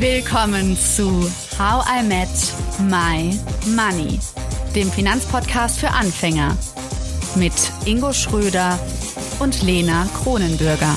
[0.00, 2.28] Willkommen zu How I Met
[2.88, 3.38] My
[3.76, 4.18] Money,
[4.74, 6.56] dem Finanzpodcast für Anfänger
[7.36, 7.52] mit
[7.84, 8.78] Ingo Schröder
[9.40, 10.96] und Lena Kronenbürger.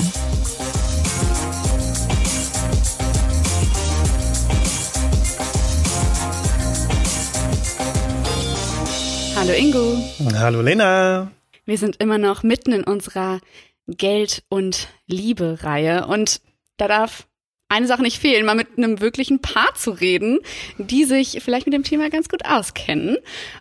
[9.35, 9.97] Hallo Ingo.
[10.33, 11.29] Hallo Lena.
[11.65, 13.41] Wir sind immer noch mitten in unserer
[13.85, 16.39] Geld- und Liebe-Reihe und
[16.77, 17.27] da darf
[17.73, 20.39] eine Sache nicht fehlen, mal mit einem wirklichen Paar zu reden,
[20.77, 23.17] die sich vielleicht mit dem Thema ganz gut auskennen.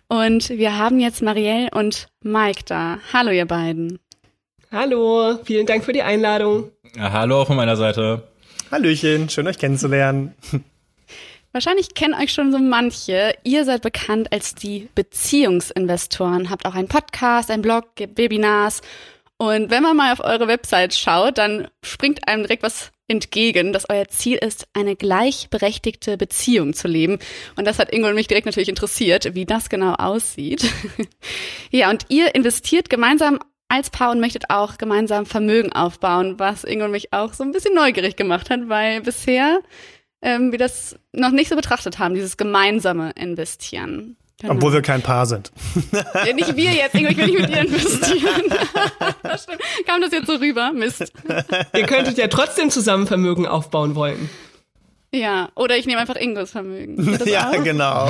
[0.07, 2.99] Und wir haben jetzt Marielle und Mike da.
[3.11, 3.99] Hallo, ihr beiden.
[4.71, 6.71] Hallo, vielen Dank für die Einladung.
[6.95, 8.27] Ja, hallo auch von meiner Seite.
[8.71, 10.33] Hallöchen, schön euch kennenzulernen.
[11.51, 13.35] Wahrscheinlich kennen euch schon so manche.
[13.43, 18.81] Ihr seid bekannt als die Beziehungsinvestoren, habt auch einen Podcast, einen Blog, gebt Webinars.
[19.37, 23.89] Und wenn man mal auf eure Website schaut, dann springt einem direkt was entgegen, dass
[23.89, 27.19] euer Ziel ist, eine gleichberechtigte Beziehung zu leben.
[27.55, 30.65] Und das hat Ingo und mich direkt natürlich interessiert, wie das genau aussieht.
[31.71, 36.85] ja, und ihr investiert gemeinsam als Paar und möchtet auch gemeinsam Vermögen aufbauen, was Ingo
[36.85, 39.59] und mich auch so ein bisschen neugierig gemacht hat, weil bisher
[40.21, 44.15] ähm, wir das noch nicht so betrachtet haben, dieses gemeinsame Investieren.
[44.41, 44.55] Genau.
[44.55, 45.51] Obwohl wir kein Paar sind.
[46.25, 48.43] Ja, nicht wir jetzt, Ingo, ich will nicht mit dir investieren.
[49.23, 49.61] das stimmt.
[49.85, 50.73] Kam das jetzt so rüber?
[50.73, 51.13] Mist.
[51.73, 54.29] Ihr könntet ja trotzdem zusammen Vermögen aufbauen wollen.
[55.13, 57.19] Ja, oder ich nehme einfach Ingos Vermögen.
[57.25, 57.63] Ja, auch?
[57.63, 58.09] genau.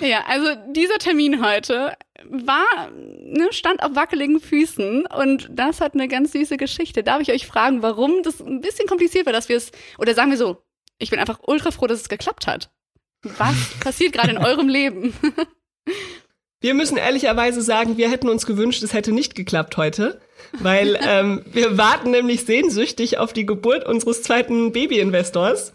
[0.00, 1.92] ja, also dieser Termin heute
[2.28, 7.04] war, ne, stand auf wackeligen Füßen und das hat eine ganz süße Geschichte.
[7.04, 10.30] Darf ich euch fragen, warum das ein bisschen kompliziert war, dass wir es, oder sagen
[10.30, 10.62] wir so,
[10.98, 12.70] ich bin einfach ultra froh, dass es geklappt hat.
[13.38, 15.14] Was passiert gerade in eurem Leben?
[16.60, 20.20] Wir müssen ehrlicherweise sagen, wir hätten uns gewünscht, es hätte nicht geklappt heute,
[20.60, 25.72] weil ähm, wir warten nämlich sehnsüchtig auf die Geburt unseres zweiten Baby-Investors.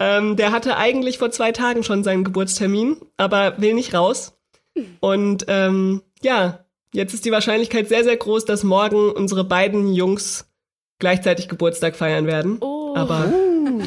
[0.00, 4.36] Ähm, der hatte eigentlich vor zwei Tagen schon seinen Geburtstermin, aber will nicht raus.
[5.00, 10.46] Und ähm, ja, jetzt ist die Wahrscheinlichkeit sehr, sehr groß, dass morgen unsere beiden Jungs
[10.98, 12.58] gleichzeitig Geburtstag feiern werden.
[12.60, 12.94] Oh.
[12.96, 13.32] Aber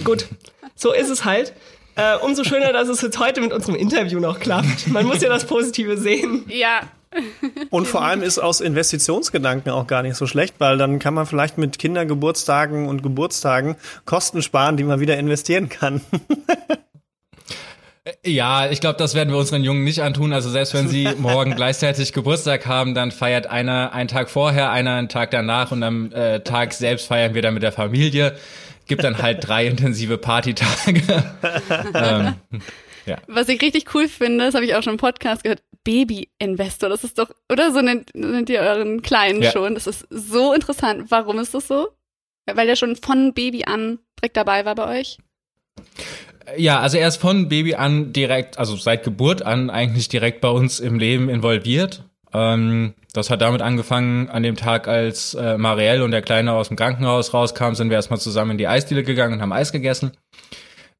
[0.04, 0.28] gut,
[0.76, 1.54] so ist es halt.
[1.98, 4.88] Äh, umso schöner, dass es jetzt heute mit unserem Interview noch klappt.
[4.88, 6.46] Man muss ja das Positive sehen.
[6.48, 6.82] Ja.
[7.72, 11.26] Und vor allem ist aus Investitionsgedanken auch gar nicht so schlecht, weil dann kann man
[11.26, 16.02] vielleicht mit Kindergeburtstagen und Geburtstagen Kosten sparen, die man wieder investieren kann.
[18.26, 20.32] Ja, ich glaube, das werden wir unseren Jungen nicht antun.
[20.34, 24.94] Also selbst wenn sie morgen gleichzeitig Geburtstag haben, dann feiert einer einen Tag vorher, einer
[24.94, 28.38] einen Tag danach und am äh, Tag selbst feiern wir dann mit der Familie
[28.88, 31.02] gibt dann halt drei intensive Partytage.
[31.94, 32.36] ähm,
[33.06, 33.18] ja.
[33.28, 36.90] Was ich richtig cool finde, das habe ich auch schon im Podcast gehört, Baby-Investor.
[36.90, 39.52] Das ist doch, oder so nennt, nennt ihr euren Kleinen ja.
[39.52, 39.74] schon.
[39.74, 41.10] Das ist so interessant.
[41.10, 41.90] Warum ist das so?
[42.46, 45.18] Weil der schon von Baby an direkt dabei war bei euch?
[46.58, 50.50] Ja, also er ist von Baby an direkt, also seit Geburt an eigentlich direkt bei
[50.50, 52.04] uns im Leben involviert.
[52.34, 56.68] Ähm, das hat damit angefangen, an dem Tag, als äh, Marielle und der Kleine aus
[56.68, 60.12] dem Krankenhaus rauskamen, sind wir erstmal zusammen in die Eisdiele gegangen und haben Eis gegessen.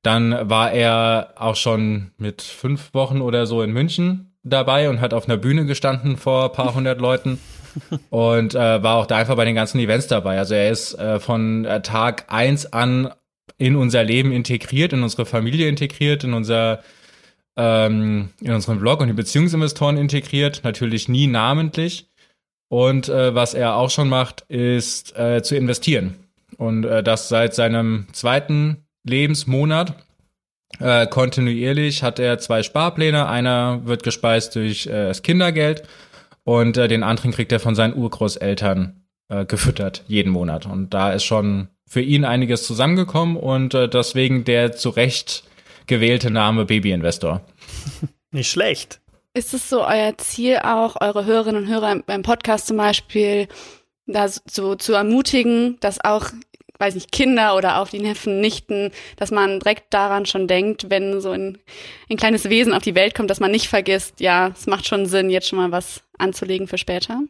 [0.04, 5.14] Dann war er auch schon mit fünf Wochen oder so in München dabei und hat
[5.14, 7.40] auf einer Bühne gestanden vor ein paar hundert Leuten
[8.10, 10.38] und äh, war auch da einfach bei den ganzen Events dabei.
[10.38, 13.12] Also er ist äh, von äh, Tag eins an
[13.58, 16.84] in unser Leben integriert, in unsere Familie integriert, in unser
[17.58, 22.10] ähm, in unseren Blog und die Beziehungsinvestoren integriert, natürlich nie namentlich.
[22.70, 26.16] Und äh, was er auch schon macht, ist äh, zu investieren.
[26.58, 29.94] Und äh, das seit seinem zweiten Lebensmonat.
[30.80, 33.28] Äh, kontinuierlich hat er zwei Sparpläne.
[33.28, 35.84] Einer wird gespeist durch äh, das Kindergeld
[36.44, 40.66] und äh, den anderen kriegt er von seinen Urgroßeltern äh, gefüttert, jeden Monat.
[40.66, 45.44] Und da ist schon für ihn einiges zusammengekommen und äh, deswegen der zu Recht
[45.88, 47.42] gewählte Name Baby Investor.
[48.32, 49.00] Nicht schlecht.
[49.34, 53.48] Ist es so euer Ziel auch, eure Hörerinnen und Hörer beim Podcast zum Beispiel,
[54.06, 56.32] da so zu ermutigen, dass auch,
[56.80, 61.22] weiß nicht, Kinder oder auch die Neffen, Nichten, dass man direkt daran schon denkt, wenn
[61.22, 61.60] so ein,
[62.10, 65.06] ein kleines Wesen auf die Welt kommt, dass man nicht vergisst, ja, es macht schon
[65.06, 67.22] Sinn, jetzt schon mal was anzulegen für später?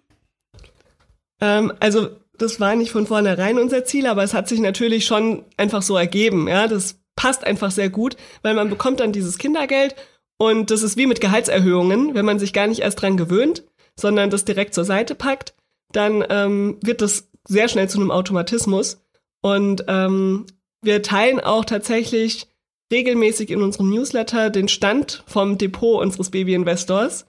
[1.42, 5.44] Ähm, also das war nicht von vornherein unser Ziel, aber es hat sich natürlich schon
[5.58, 6.48] einfach so ergeben.
[6.48, 9.96] Ja, das passt einfach sehr gut, weil man bekommt dann dieses Kindergeld
[10.38, 13.64] und das ist wie mit Gehaltserhöhungen, wenn man sich gar nicht erst dran gewöhnt,
[14.00, 15.54] sondern das direkt zur Seite packt,
[15.92, 19.02] dann ähm, wird das sehr schnell zu einem Automatismus.
[19.42, 20.46] Und ähm,
[20.82, 22.48] wir teilen auch tatsächlich
[22.92, 27.26] regelmäßig in unserem Newsletter den Stand vom Depot unseres Baby-Investors,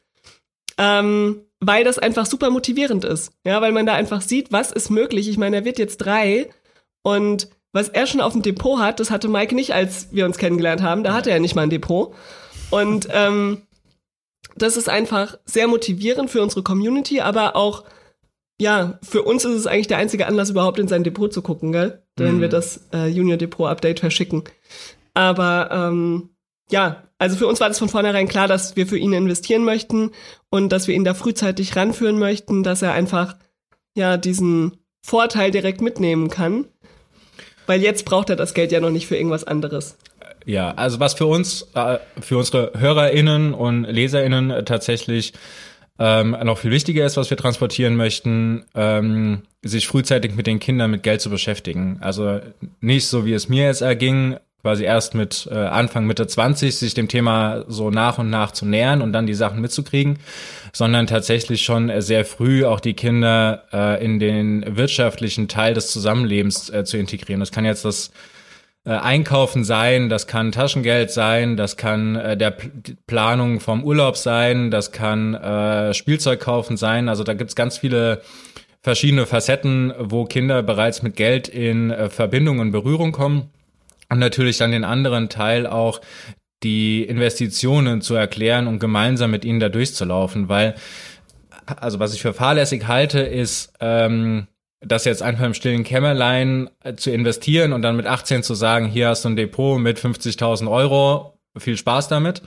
[0.77, 3.33] ähm, weil das einfach super motivierend ist.
[3.45, 5.29] Ja, weil man da einfach sieht, was ist möglich.
[5.29, 6.51] Ich meine, er wird jetzt drei
[7.03, 10.39] und was er schon auf dem Depot hat, das hatte Mike nicht, als wir uns
[10.39, 11.05] kennengelernt haben.
[11.05, 12.15] Da hatte er nicht mal ein Depot.
[12.71, 13.63] Und ähm,
[14.57, 17.85] das ist einfach sehr motivierend für unsere Community, aber auch,
[18.61, 21.73] ja, für uns ist es eigentlich der einzige Anlass, überhaupt in sein Depot zu gucken,
[21.73, 22.03] gell?
[22.17, 22.41] Wenn Mhm.
[22.41, 24.43] wir das äh, Junior Depot Update verschicken.
[25.15, 26.31] Aber ähm,
[26.71, 30.11] ja, also für uns war das von vornherein klar, dass wir für ihn investieren möchten
[30.51, 33.37] und dass wir ihn da frühzeitig ranführen möchten, dass er einfach
[33.95, 36.67] ja diesen Vorteil direkt mitnehmen kann.
[37.69, 39.99] Weil jetzt braucht er das Geld ja noch nicht für irgendwas anderes.
[40.47, 45.35] Ja, also was für uns, äh, für unsere HörerInnen und LeserInnen tatsächlich
[45.99, 50.91] ähm, noch viel wichtiger ist, was wir transportieren möchten, ähm, sich frühzeitig mit den Kindern
[50.91, 51.99] mit Geld zu beschäftigen.
[52.01, 52.41] Also
[52.81, 56.95] nicht so, wie es mir jetzt erging, quasi erst mit äh, Anfang, Mitte 20 sich
[56.95, 60.19] dem Thema so nach und nach zu nähern und dann die Sachen mitzukriegen,
[60.73, 65.91] sondern tatsächlich schon äh, sehr früh auch die Kinder äh, in den wirtschaftlichen Teil des
[65.91, 67.41] Zusammenlebens äh, zu integrieren.
[67.41, 68.11] Das kann jetzt das
[68.85, 72.71] äh, Einkaufen sein, das kann Taschengeld sein, das kann äh, der P
[73.07, 77.09] Planung vom Urlaub sein, das kann äh, Spielzeug kaufen sein.
[77.09, 78.23] Also da gibt's ganz viele
[78.81, 83.51] verschiedene Facetten, wo Kinder bereits mit Geld in äh, Verbindung und Berührung kommen.
[84.11, 86.01] Und natürlich dann den anderen Teil auch
[86.63, 90.75] die Investitionen zu erklären und gemeinsam mit ihnen da durchzulaufen, weil
[91.77, 94.47] also was ich für fahrlässig halte, ist ähm,
[94.81, 98.87] das jetzt einfach im stillen Kämmerlein äh, zu investieren und dann mit 18 zu sagen,
[98.87, 102.43] hier hast du ein Depot mit 50.000 Euro, viel Spaß damit.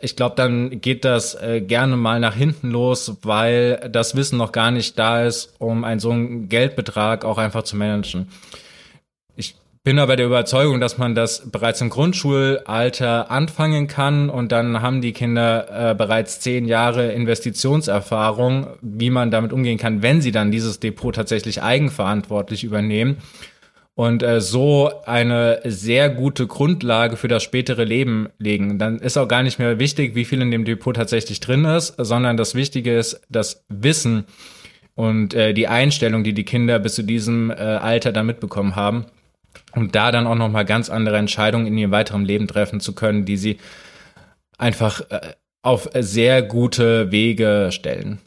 [0.00, 4.52] Ich glaube, dann geht das äh, gerne mal nach hinten los, weil das Wissen noch
[4.52, 8.28] gar nicht da ist, um einen so einen Geldbetrag auch einfach zu managen.
[9.88, 14.28] Ich bin aber der Überzeugung, dass man das bereits im Grundschulalter anfangen kann.
[14.28, 20.02] Und dann haben die Kinder äh, bereits zehn Jahre Investitionserfahrung, wie man damit umgehen kann,
[20.02, 23.16] wenn sie dann dieses Depot tatsächlich eigenverantwortlich übernehmen.
[23.94, 28.78] Und äh, so eine sehr gute Grundlage für das spätere Leben legen.
[28.78, 31.94] Dann ist auch gar nicht mehr wichtig, wie viel in dem Depot tatsächlich drin ist,
[31.96, 34.26] sondern das Wichtige ist das Wissen
[34.94, 39.06] und äh, die Einstellung, die die Kinder bis zu diesem äh, Alter dann mitbekommen haben
[39.78, 42.94] und da dann auch noch mal ganz andere Entscheidungen in ihrem weiteren Leben treffen zu
[42.94, 43.58] können, die sie
[44.58, 45.20] einfach äh,
[45.62, 48.18] auf sehr gute Wege stellen.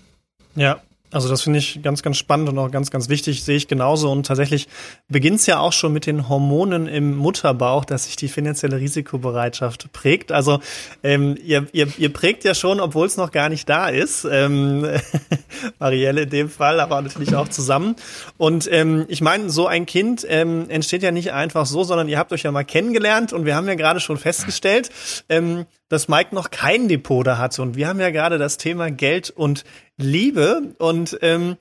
[0.55, 0.81] Ja,
[1.11, 4.11] also das finde ich ganz, ganz spannend und auch ganz, ganz wichtig, sehe ich genauso.
[4.11, 4.67] Und tatsächlich
[5.09, 9.91] beginnt es ja auch schon mit den Hormonen im Mutterbauch, dass sich die finanzielle Risikobereitschaft
[9.91, 10.31] prägt.
[10.31, 10.59] Also
[11.03, 14.25] ähm, ihr, ihr, ihr prägt ja schon, obwohl es noch gar nicht da ist.
[14.29, 14.85] Ähm,
[15.79, 17.95] Marielle in dem Fall, aber natürlich auch zusammen.
[18.37, 22.17] Und ähm, ich meine, so ein Kind ähm, entsteht ja nicht einfach so, sondern ihr
[22.17, 24.89] habt euch ja mal kennengelernt und wir haben ja gerade schon festgestellt,
[25.29, 27.61] ähm, dass Mike noch kein Depot da hatte.
[27.61, 29.65] Und wir haben ja gerade das Thema Geld und
[29.97, 30.73] Liebe.
[30.77, 31.57] Und ähm,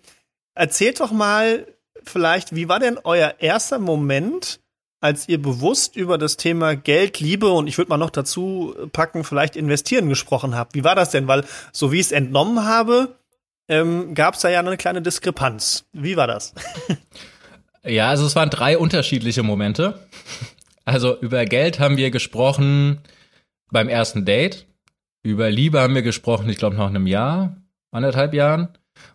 [0.54, 1.66] erzählt doch mal
[2.04, 4.60] vielleicht, wie war denn euer erster Moment,
[5.00, 9.24] als ihr bewusst über das Thema Geld, Liebe und ich würde mal noch dazu packen,
[9.24, 10.76] vielleicht investieren gesprochen habt?
[10.76, 11.26] Wie war das denn?
[11.26, 13.16] Weil, so wie ich es entnommen habe,
[13.66, 15.86] ähm, gab es da ja eine kleine Diskrepanz.
[15.92, 16.54] Wie war das?
[17.82, 20.06] Ja, also es waren drei unterschiedliche Momente.
[20.84, 23.00] Also über Geld haben wir gesprochen
[23.70, 24.66] beim ersten Date.
[25.22, 27.56] Über Liebe haben wir gesprochen, ich glaube, nach einem Jahr,
[27.90, 28.68] anderthalb Jahren.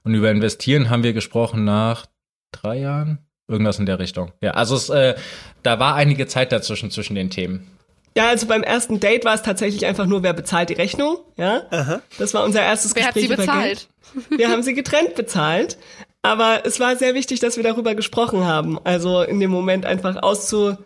[0.04, 2.06] Und über Investieren haben wir gesprochen nach
[2.52, 3.20] drei Jahren.
[3.48, 4.32] Irgendwas in der Richtung.
[4.42, 5.16] Ja, also es, äh,
[5.62, 7.68] da war einige Zeit dazwischen, zwischen den Themen.
[8.18, 12.02] Ja, also beim ersten Date war es tatsächlich einfach nur, wer bezahlt die Rechnung, ja?
[12.18, 13.90] Das war unser erstes Wer hat Gespräch sie über bezahlt?
[14.14, 14.30] Geld.
[14.40, 15.78] Wir haben sie getrennt bezahlt,
[16.22, 18.80] aber es war sehr wichtig, dass wir darüber gesprochen haben.
[18.84, 20.78] Also in dem Moment einfach auszu,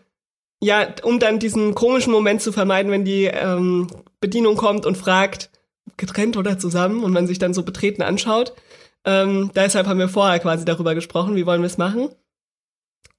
[0.62, 3.88] ja, um dann diesen komischen Moment zu vermeiden, wenn die ähm,
[4.20, 5.50] Bedienung kommt und fragt,
[5.98, 8.54] getrennt oder zusammen und man sich dann so betreten anschaut.
[9.06, 12.10] Ähm, deshalb haben wir vorher quasi darüber gesprochen, wie wollen wir es machen.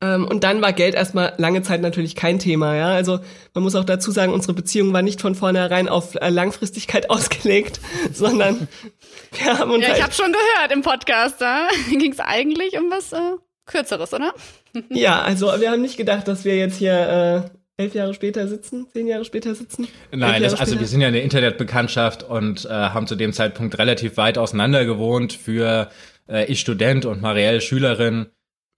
[0.03, 2.89] Ähm, und dann war Geld erstmal lange Zeit natürlich kein Thema, ja.
[2.89, 3.21] Also
[3.55, 7.81] man muss auch dazu sagen, unsere Beziehung war nicht von vornherein auf äh, Langfristigkeit ausgelegt,
[8.13, 8.69] sondern
[9.33, 12.79] wir haben uns Ja, ich halt, habe schon gehört im Podcast, da ging es eigentlich
[12.79, 13.37] um was äh,
[13.67, 14.33] Kürzeres, oder?
[14.91, 17.49] ja, also wir haben nicht gedacht, dass wir jetzt hier
[17.79, 19.89] äh, elf Jahre später sitzen, zehn Jahre später sitzen.
[20.13, 24.17] Nein, das, also wir sind ja eine Internetbekanntschaft und äh, haben zu dem Zeitpunkt relativ
[24.17, 25.91] weit auseinander gewohnt für
[26.29, 28.27] äh, ich Student und Marielle Schülerin.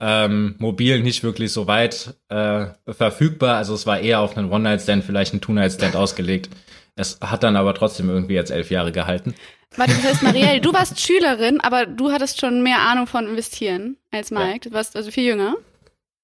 [0.01, 3.57] Ähm, mobil nicht wirklich so weit äh, verfügbar.
[3.57, 6.51] Also es war eher auf einen One-Night-Stand, vielleicht einen Two-Night-Stand ausgelegt.
[6.97, 9.35] Es hat dann aber trotzdem irgendwie jetzt elf Jahre gehalten.
[9.77, 13.97] Warte, das heißt, Marielle, du warst Schülerin, aber du hattest schon mehr Ahnung von Investieren
[14.11, 14.69] als Mike.
[14.69, 15.57] Du warst also viel jünger.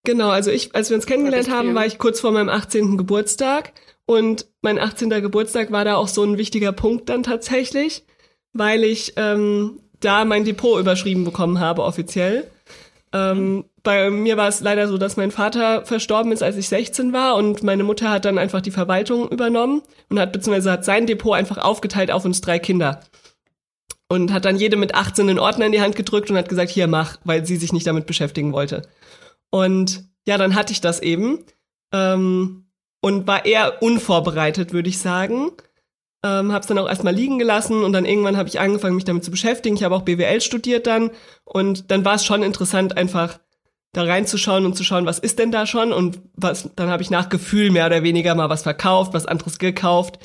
[0.04, 2.96] Genau, also ich, als wir uns kennengelernt haben, war ich kurz vor meinem 18.
[2.96, 3.72] Geburtstag
[4.06, 5.10] und mein 18.
[5.10, 8.04] Geburtstag war da auch so ein wichtiger Punkt dann tatsächlich,
[8.52, 12.50] weil ich ähm, da mein Depot überschrieben bekommen habe offiziell.
[13.12, 17.12] Ähm, bei mir war es leider so, dass mein Vater verstorben ist, als ich 16
[17.12, 21.06] war und meine Mutter hat dann einfach die Verwaltung übernommen und hat beziehungsweise hat sein
[21.06, 23.00] Depot einfach aufgeteilt auf uns drei Kinder.
[24.10, 26.70] Und hat dann jede mit 18 einen Ordner in die Hand gedrückt und hat gesagt,
[26.70, 28.82] hier mach, weil sie sich nicht damit beschäftigen wollte.
[29.50, 31.44] Und ja, dann hatte ich das eben
[31.92, 32.66] ähm,
[33.00, 35.52] und war eher unvorbereitet, würde ich sagen.
[36.24, 39.04] Ähm, habe es dann auch erstmal liegen gelassen und dann irgendwann habe ich angefangen, mich
[39.04, 39.76] damit zu beschäftigen.
[39.76, 41.10] Ich habe auch BWL studiert dann
[41.44, 43.38] und dann war es schon interessant, einfach
[43.92, 46.70] da reinzuschauen und zu schauen, was ist denn da schon und was.
[46.74, 50.18] Dann habe ich nach Gefühl mehr oder weniger mal was verkauft, was anderes gekauft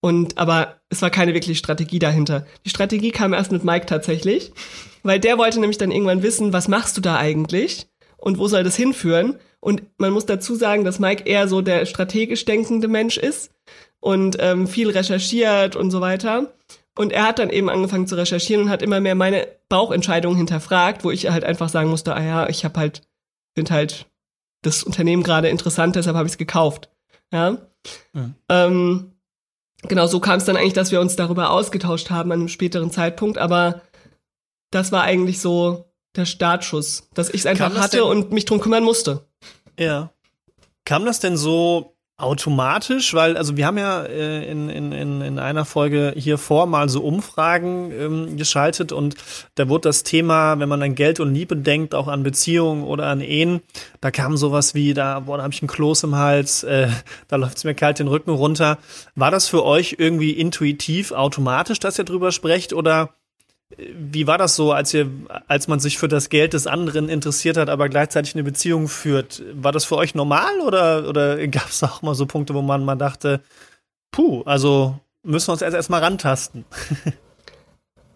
[0.00, 2.46] und aber es war keine wirkliche Strategie dahinter.
[2.64, 4.52] Die Strategie kam erst mit Mike tatsächlich,
[5.02, 8.64] weil der wollte nämlich dann irgendwann wissen, was machst du da eigentlich und wo soll
[8.64, 9.36] das hinführen?
[9.60, 13.50] Und man muss dazu sagen, dass Mike eher so der strategisch denkende Mensch ist
[14.00, 16.52] und ähm, viel recherchiert und so weiter.
[16.96, 21.04] Und er hat dann eben angefangen zu recherchieren und hat immer mehr meine Bauchentscheidungen hinterfragt,
[21.04, 23.02] wo ich halt einfach sagen musste, ah ja, ich habe halt,
[23.54, 24.06] finde halt
[24.62, 26.90] das Unternehmen gerade interessant, deshalb habe ich es gekauft.
[27.32, 27.58] Ja.
[28.12, 28.34] Mhm.
[28.48, 29.12] Ähm,
[29.82, 32.90] genau, so kam es dann eigentlich, dass wir uns darüber ausgetauscht haben an einem späteren
[32.90, 33.82] Zeitpunkt, aber
[34.72, 38.82] das war eigentlich so der Startschuss, dass ich es einfach hatte und mich drum kümmern
[38.82, 39.28] musste.
[39.78, 40.12] Ja.
[40.84, 45.64] Kam das denn so automatisch, weil also wir haben ja äh, in, in, in einer
[45.64, 49.14] Folge hier vor mal so Umfragen ähm, geschaltet und
[49.54, 53.06] da wurde das Thema, wenn man an Geld und Liebe denkt, auch an Beziehungen oder
[53.06, 53.60] an Ehen,
[54.00, 56.88] da kam sowas wie, da, boah, da habe ich einen Kloß im Hals, äh,
[57.28, 58.78] da läuft's mir kalt den Rücken runter.
[59.14, 63.10] War das für euch irgendwie intuitiv, automatisch, dass ihr drüber sprecht oder
[63.76, 65.10] wie war das so, als ihr,
[65.46, 69.42] als man sich für das Geld des anderen interessiert hat, aber gleichzeitig eine Beziehung führt?
[69.52, 72.84] War das für euch normal oder, oder gab es auch mal so Punkte, wo man
[72.84, 73.40] mal dachte,
[74.10, 76.64] puh, also müssen wir uns erst erstmal rantasten?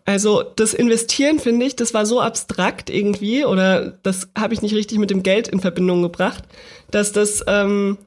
[0.04, 4.74] Also das Investieren finde ich, das war so abstrakt irgendwie oder das habe ich nicht
[4.74, 6.42] richtig mit dem Geld in Verbindung gebracht,
[6.90, 7.98] dass das ähm,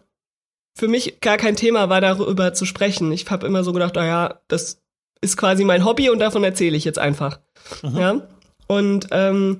[0.77, 3.13] für mich gar kein Thema war, darüber zu sprechen.
[3.13, 4.81] Ich habe immer so gedacht, oh ja, das
[5.25, 7.39] ist quasi mein Hobby und davon erzähle ich jetzt einfach.
[7.83, 7.97] Mhm.
[7.97, 8.27] Ja.
[8.67, 9.59] Und ähm,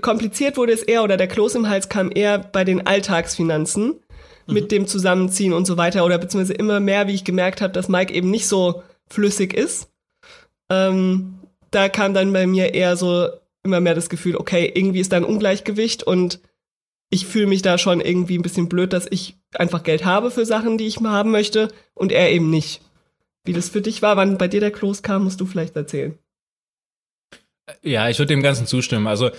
[0.00, 3.86] kompliziert wurde es eher oder der Kloß im Hals kam eher bei den Alltagsfinanzen
[4.46, 4.54] mhm.
[4.54, 7.88] mit dem Zusammenziehen und so weiter oder beziehungsweise immer mehr, wie ich gemerkt habe, dass
[7.88, 9.90] Mike eben nicht so flüssig ist.
[10.70, 11.38] Ähm,
[11.70, 13.28] da kam dann bei mir eher so
[13.62, 16.40] immer mehr das Gefühl, okay, irgendwie ist da ein Ungleichgewicht und
[17.10, 20.46] ich fühle mich da schon irgendwie ein bisschen blöd, dass ich einfach Geld habe für
[20.46, 22.80] Sachen, die ich haben möchte und er eben nicht.
[23.46, 26.18] Wie das für dich war, wann bei dir der Kloß kam, musst du vielleicht erzählen.
[27.82, 29.06] Ja, ich würde dem Ganzen zustimmen.
[29.06, 29.30] Also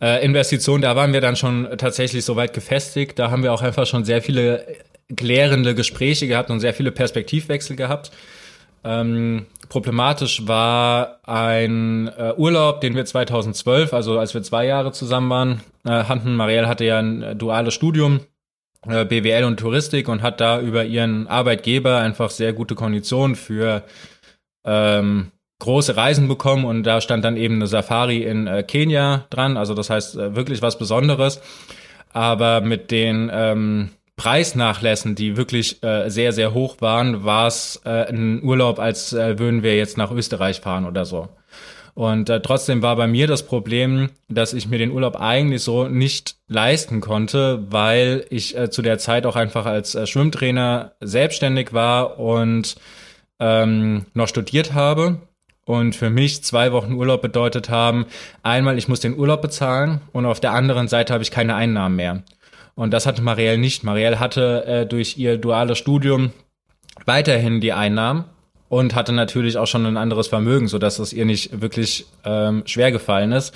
[0.00, 3.18] äh, Investitionen, da waren wir dann schon tatsächlich so weit gefestigt.
[3.18, 4.66] Da haben wir auch einfach schon sehr viele
[5.14, 8.10] klärende Gespräche gehabt und sehr viele Perspektivwechsel gehabt.
[8.84, 15.30] Ähm, problematisch war ein äh, Urlaub, den wir 2012, also als wir zwei Jahre zusammen
[15.30, 16.36] waren, äh, hatten.
[16.36, 18.20] Marielle hatte ja ein äh, duales Studium
[18.86, 23.82] BWL und Touristik und hat da über ihren Arbeitgeber einfach sehr gute Konditionen für
[24.64, 29.56] ähm, große Reisen bekommen und da stand dann eben eine Safari in äh, Kenia dran,
[29.56, 31.40] also das heißt äh, wirklich was Besonderes.
[32.12, 38.08] Aber mit den ähm, Preisnachlässen, die wirklich äh, sehr, sehr hoch waren, war es äh,
[38.08, 41.28] ein Urlaub, als äh, würden wir jetzt nach Österreich fahren oder so.
[41.94, 45.86] Und äh, trotzdem war bei mir das Problem, dass ich mir den Urlaub eigentlich so
[45.86, 51.72] nicht leisten konnte, weil ich äh, zu der Zeit auch einfach als äh, Schwimmtrainer selbstständig
[51.72, 52.74] war und
[53.38, 55.20] ähm, noch studiert habe.
[55.66, 58.06] Und für mich zwei Wochen Urlaub bedeutet haben,
[58.42, 61.96] einmal ich muss den Urlaub bezahlen und auf der anderen Seite habe ich keine Einnahmen
[61.96, 62.22] mehr.
[62.74, 63.84] Und das hatte Marielle nicht.
[63.84, 66.32] Marielle hatte äh, durch ihr duales Studium
[67.06, 68.24] weiterhin die Einnahmen
[68.74, 72.64] und hatte natürlich auch schon ein anderes Vermögen, so dass es ihr nicht wirklich ähm,
[72.66, 73.54] schwer gefallen ist.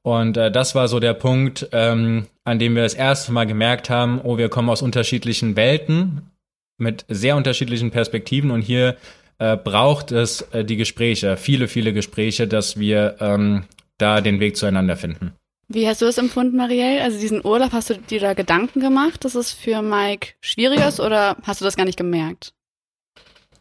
[0.00, 3.90] Und äh, das war so der Punkt, ähm, an dem wir das erste Mal gemerkt
[3.90, 6.30] haben, oh, wir kommen aus unterschiedlichen Welten
[6.78, 8.96] mit sehr unterschiedlichen Perspektiven und hier
[9.38, 13.64] äh, braucht es äh, die Gespräche, viele, viele Gespräche, dass wir ähm,
[13.98, 15.32] da den Weg zueinander finden.
[15.68, 17.02] Wie hast du es empfunden, Marielle?
[17.02, 21.00] Also diesen Urlaub, hast du dir da Gedanken gemacht, dass es für Mike schwieriger ist
[21.00, 22.54] oder hast du das gar nicht gemerkt?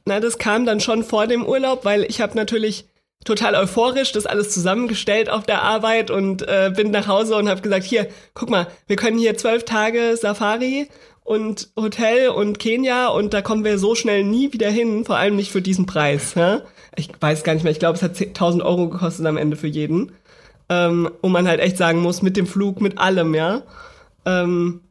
[0.06, 2.86] Na, das kam dann schon vor dem Urlaub, weil ich habe natürlich
[3.24, 7.62] total euphorisch das alles zusammengestellt auf der Arbeit und äh, bin nach Hause und habe
[7.62, 10.88] gesagt, hier, guck mal, wir können hier zwölf Tage Safari
[11.24, 15.36] und Hotel und Kenia und da kommen wir so schnell nie wieder hin, vor allem
[15.36, 16.36] nicht für diesen Preis.
[16.36, 16.62] Ja?
[16.96, 19.68] Ich weiß gar nicht mehr, ich glaube, es hat 1000 Euro gekostet am Ende für
[19.68, 20.12] jeden.
[20.70, 23.64] Ähm, und man halt echt sagen muss, mit dem Flug, mit allem, ja.
[24.26, 24.82] Ähm,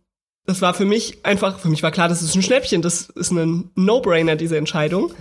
[0.47, 3.31] das war für mich einfach, für mich war klar, das ist ein Schnäppchen, das ist
[3.31, 5.13] ein No-Brainer, diese Entscheidung.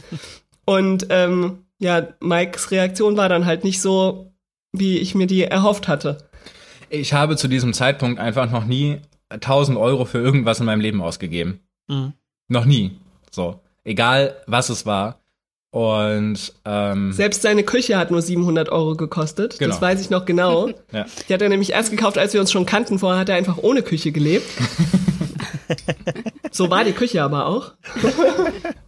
[0.65, 4.33] Und ähm, ja, Mikes Reaktion war dann halt nicht so,
[4.71, 6.17] wie ich mir die erhofft hatte.
[6.89, 8.99] ich habe zu diesem Zeitpunkt einfach noch nie
[9.29, 11.59] 1000 Euro für irgendwas in meinem Leben ausgegeben.
[11.87, 12.13] Mhm.
[12.47, 12.91] Noch nie.
[13.31, 13.59] So.
[13.83, 15.19] Egal, was es war.
[15.71, 19.57] Und ähm, Selbst seine Küche hat nur 700 Euro gekostet.
[19.57, 19.71] Genau.
[19.71, 20.67] Das weiß ich noch genau.
[20.91, 21.05] ja.
[21.27, 22.99] Die hat er nämlich erst gekauft, als wir uns schon kannten.
[22.99, 24.45] Vorher hat er einfach ohne Küche gelebt.
[26.51, 27.73] so war die Küche aber auch.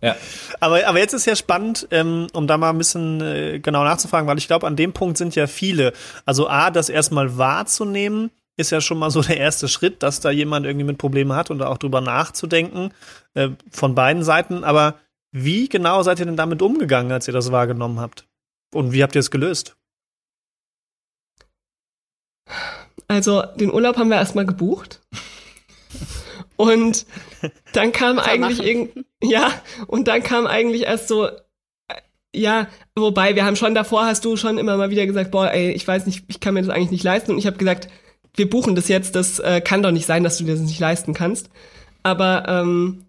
[0.02, 0.16] ja.
[0.60, 4.28] Aber, aber jetzt ist ja spannend, ähm, um da mal ein bisschen äh, genau nachzufragen,
[4.28, 5.94] weil ich glaube, an dem Punkt sind ja viele.
[6.26, 10.32] Also A, das erstmal wahrzunehmen, ist ja schon mal so der erste Schritt, dass da
[10.32, 12.92] jemand irgendwie mit Problemen hat und da auch drüber nachzudenken,
[13.34, 14.64] äh, von beiden Seiten.
[14.64, 14.96] Aber
[15.32, 18.26] wie genau seid ihr denn damit umgegangen, als ihr das wahrgenommen habt?
[18.74, 19.76] Und wie habt ihr es gelöst?
[23.08, 25.02] Also den Urlaub haben wir erstmal gebucht.
[26.58, 27.06] Und
[27.74, 29.52] dann kam eigentlich irgend ja,
[29.88, 31.32] und dann kam eigentlich erst so äh,
[32.34, 35.72] ja, wobei wir haben schon davor hast du schon immer mal wieder gesagt, boah, ey,
[35.72, 37.90] ich weiß nicht, ich kann mir das eigentlich nicht leisten und ich habe gesagt,
[38.36, 40.80] wir buchen das jetzt, das äh, kann doch nicht sein, dass du dir das nicht
[40.80, 41.50] leisten kannst.
[42.04, 43.06] Aber ähm,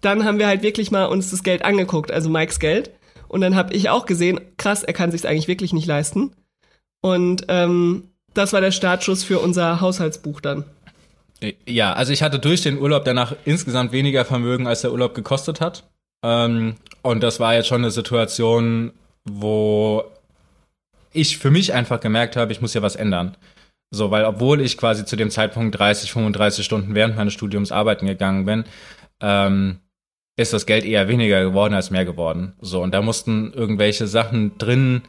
[0.00, 2.90] dann haben wir halt wirklich mal uns das Geld angeguckt, also Mikes Geld.
[3.28, 6.32] Und dann habe ich auch gesehen, krass, er kann sich eigentlich wirklich nicht leisten.
[7.00, 10.64] Und ähm, das war der Startschuss für unser Haushaltsbuch dann.
[11.66, 15.60] Ja, also ich hatte durch den Urlaub danach insgesamt weniger Vermögen, als der Urlaub gekostet
[15.60, 15.88] hat.
[16.22, 18.92] Ähm, und das war jetzt schon eine Situation,
[19.24, 20.04] wo
[21.12, 23.36] ich für mich einfach gemerkt habe, ich muss ja was ändern.
[23.90, 28.06] So, weil obwohl ich quasi zu dem Zeitpunkt 30, 35 Stunden während meines Studiums arbeiten
[28.06, 28.64] gegangen bin,
[29.20, 29.80] ähm,
[30.36, 32.54] ist das Geld eher weniger geworden als mehr geworden.
[32.60, 35.02] So, und da mussten irgendwelche Sachen drin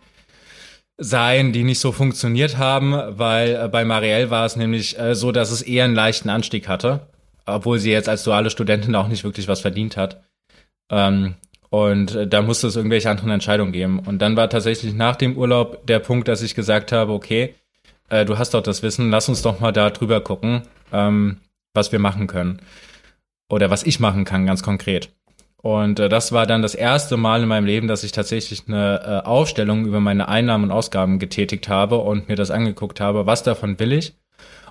[1.02, 5.32] sein, die nicht so funktioniert haben, weil äh, bei Marielle war es nämlich äh, so,
[5.32, 7.08] dass es eher einen leichten Anstieg hatte,
[7.46, 10.22] obwohl sie jetzt als duale Studentin auch nicht wirklich was verdient hat.
[10.92, 11.34] Ähm,
[11.70, 14.00] und äh, da musste es irgendwelche anderen Entscheidungen geben.
[14.00, 17.56] Und dann war tatsächlich nach dem Urlaub der Punkt, dass ich gesagt habe, okay,
[18.26, 21.38] du hast doch das Wissen, lass uns doch mal da drüber gucken, ähm,
[21.74, 22.60] was wir machen können.
[23.50, 25.12] Oder was ich machen kann, ganz konkret.
[25.62, 29.02] Und äh, das war dann das erste Mal in meinem Leben, dass ich tatsächlich eine
[29.24, 33.44] äh, Aufstellung über meine Einnahmen und Ausgaben getätigt habe und mir das angeguckt habe, was
[33.44, 34.16] davon will ich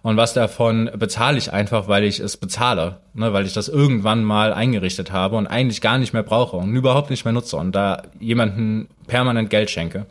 [0.02, 4.24] und was davon bezahle ich einfach, weil ich es bezahle, ne, weil ich das irgendwann
[4.24, 7.72] mal eingerichtet habe und eigentlich gar nicht mehr brauche und überhaupt nicht mehr nutze und
[7.72, 10.06] da jemanden permanent Geld schenke.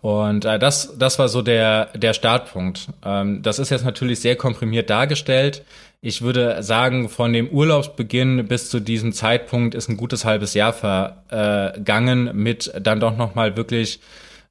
[0.00, 2.88] Und äh, das, das war so der, der Startpunkt.
[3.04, 5.64] Ähm, das ist jetzt natürlich sehr komprimiert dargestellt.
[6.00, 10.72] Ich würde sagen, von dem Urlaubsbeginn bis zu diesem Zeitpunkt ist ein gutes halbes Jahr
[10.72, 13.98] vergangen mit dann doch nochmal wirklich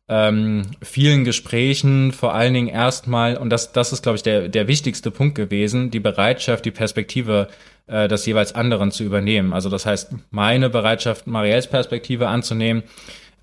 [0.10, 4.68] ähm, vielen Gesprächen, vor allen Dingen erstmal, und das, das ist, glaube ich, der, der
[4.68, 7.50] wichtigste Punkt gewesen, die Bereitschaft, die Perspektive
[7.88, 9.54] äh, des jeweils anderen zu übernehmen.
[9.54, 12.84] Also das heißt, meine Bereitschaft, Marielles Perspektive anzunehmen,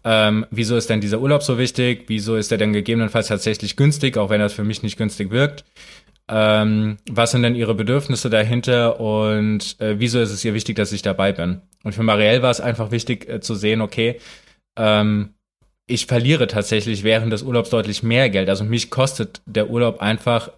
[0.05, 2.05] ähm, wieso ist denn dieser Urlaub so wichtig?
[2.09, 5.65] Wieso ist er denn gegebenenfalls tatsächlich günstig, auch wenn er für mich nicht günstig wirkt?
[6.29, 10.93] Ähm, was sind denn ihre Bedürfnisse dahinter und äh, wieso ist es ihr wichtig, dass
[10.93, 11.61] ich dabei bin?
[11.83, 14.21] Und für Marielle war es einfach wichtig äh, zu sehen, okay,
[14.77, 15.35] ähm,
[15.87, 18.49] ich verliere tatsächlich während des Urlaubs deutlich mehr Geld.
[18.49, 20.51] Also mich kostet der Urlaub einfach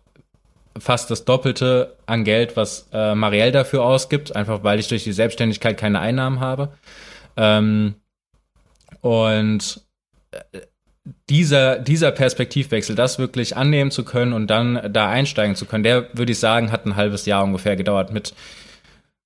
[0.78, 5.12] fast das Doppelte an Geld, was äh, Marielle dafür ausgibt, einfach weil ich durch die
[5.12, 6.72] Selbstständigkeit keine Einnahmen habe.
[7.36, 7.96] Ähm,
[9.06, 9.82] und
[10.32, 10.60] äh,
[11.30, 16.08] dieser, dieser Perspektivwechsel, das wirklich annehmen zu können und dann da einsteigen zu können, der,
[16.14, 18.34] würde ich sagen, hat ein halbes Jahr ungefähr gedauert mit,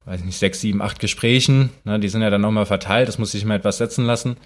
[0.05, 1.71] weiß nicht, sechs, sieben, acht Gesprächen.
[1.85, 4.37] Ne, die sind ja dann nochmal verteilt, das muss ich mal etwas setzen lassen.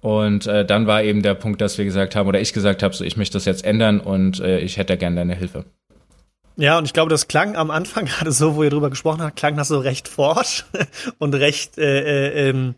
[0.00, 2.94] Und äh, dann war eben der Punkt, dass wir gesagt haben, oder ich gesagt habe,
[2.94, 5.66] so ich möchte das jetzt ändern und äh, ich hätte gerne deine Hilfe.
[6.56, 9.36] Ja, und ich glaube, das klang am Anfang gerade so, wo ihr drüber gesprochen habt,
[9.36, 10.64] klang das so recht forsch
[11.18, 12.74] und recht äh, äh, ähm,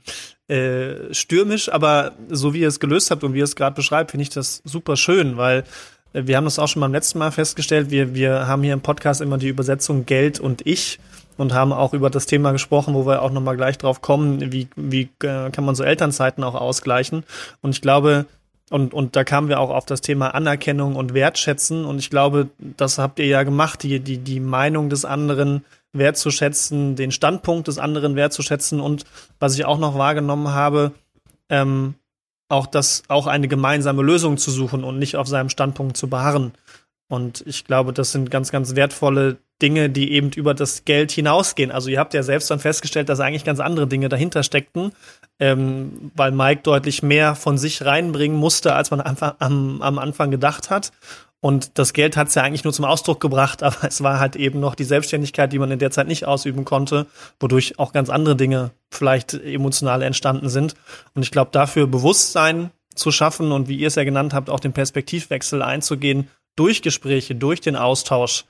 [0.49, 4.11] äh, stürmisch, aber so wie ihr es gelöst habt und wie ihr es gerade beschreibt,
[4.11, 5.65] finde ich das super schön, weil
[6.13, 7.91] äh, wir haben das auch schon beim letzten Mal festgestellt.
[7.91, 10.99] Wir, wir haben hier im Podcast immer die Übersetzung Geld und ich
[11.37, 14.69] und haben auch über das Thema gesprochen, wo wir auch nochmal gleich drauf kommen, wie,
[14.77, 17.25] wie äh, kann man so Elternzeiten auch ausgleichen.
[17.63, 18.27] Und ich glaube,
[18.73, 21.85] und, und da kamen wir auch auf das Thema Anerkennung und Wertschätzen.
[21.85, 26.97] Und ich glaube, das habt ihr ja gemacht, die, die, die Meinung des anderen wertzuschätzen,
[26.97, 29.05] den Standpunkt des anderen wertzuschätzen und
[29.39, 30.93] was ich auch noch wahrgenommen habe,
[31.51, 31.97] ähm,
[32.49, 36.53] auch das, auch eine gemeinsame Lösung zu suchen und nicht auf seinem Standpunkt zu beharren.
[37.09, 41.71] Und ich glaube, das sind ganz, ganz wertvolle Dinge, die eben über das Geld hinausgehen.
[41.71, 44.93] Also ihr habt ja selbst dann festgestellt, dass eigentlich ganz andere Dinge dahinter steckten,
[45.43, 50.31] ähm, weil Mike deutlich mehr von sich reinbringen musste, als man einfach am, am Anfang
[50.31, 50.93] gedacht hat.
[51.41, 54.37] Und das Geld hat es ja eigentlich nur zum Ausdruck gebracht, aber es war halt
[54.37, 57.07] eben noch die Selbstständigkeit, die man in der Zeit nicht ausüben konnte,
[57.41, 60.77] wodurch auch ganz andere Dinge vielleicht emotional entstanden sind.
[61.15, 64.61] Und ich glaube, dafür Bewusstsein zu schaffen und wie ihr es ja genannt habt, auch
[64.61, 68.45] den Perspektivwechsel einzugehen, durch Gespräche, durch den Austausch,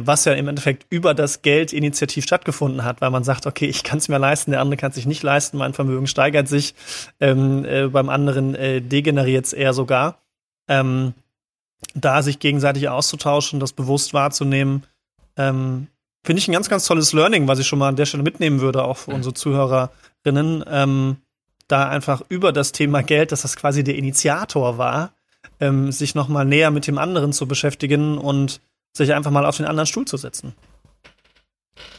[0.00, 3.84] was ja im Endeffekt über das Geld initiativ stattgefunden hat, weil man sagt, okay, ich
[3.84, 6.74] kann es mir leisten, der andere kann es sich nicht leisten, mein Vermögen steigert sich,
[7.20, 10.18] ähm, äh, beim anderen äh, degeneriert es eher sogar.
[10.68, 11.14] Ähm,
[11.94, 14.84] da sich gegenseitig auszutauschen, das bewusst wahrzunehmen,
[15.36, 15.88] ähm,
[16.24, 18.60] finde ich ein ganz, ganz tolles Learning, was ich schon mal an der Stelle mitnehmen
[18.60, 20.64] würde, auch für unsere Zuhörerinnen.
[20.66, 21.16] Ähm,
[21.68, 25.12] da einfach über das Thema Geld, dass das quasi der Initiator war,
[25.60, 28.60] ähm, sich noch mal näher mit dem anderen zu beschäftigen und
[28.96, 30.54] sich einfach mal auf den anderen Stuhl zu setzen.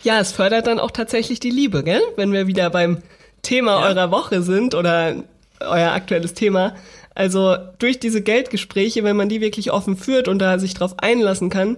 [0.03, 2.01] Ja, es fördert dann auch tatsächlich die Liebe, gell?
[2.15, 3.01] Wenn wir wieder beim
[3.41, 3.87] Thema ja.
[3.87, 5.15] eurer Woche sind oder
[5.59, 6.75] euer aktuelles Thema.
[7.13, 11.49] Also durch diese Geldgespräche, wenn man die wirklich offen führt und da sich drauf einlassen
[11.49, 11.77] kann,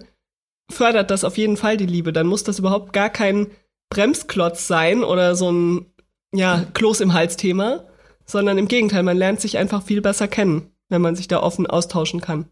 [0.71, 2.11] fördert das auf jeden Fall die Liebe.
[2.11, 3.47] Dann muss das überhaupt gar kein
[3.89, 5.85] Bremsklotz sein oder so ein
[6.33, 7.85] ja, Kloß im Hals Thema,
[8.25, 11.67] sondern im Gegenteil, man lernt sich einfach viel besser kennen, wenn man sich da offen
[11.67, 12.49] austauschen kann.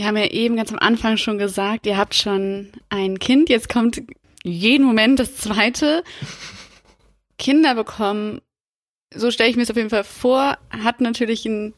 [0.00, 3.68] Wir haben ja eben ganz am Anfang schon gesagt, ihr habt schon ein Kind, jetzt
[3.68, 4.00] kommt
[4.42, 6.04] jeden Moment das zweite.
[7.38, 8.40] Kinder bekommen,
[9.14, 11.74] so stelle ich mir es auf jeden Fall vor, hat natürlich ein,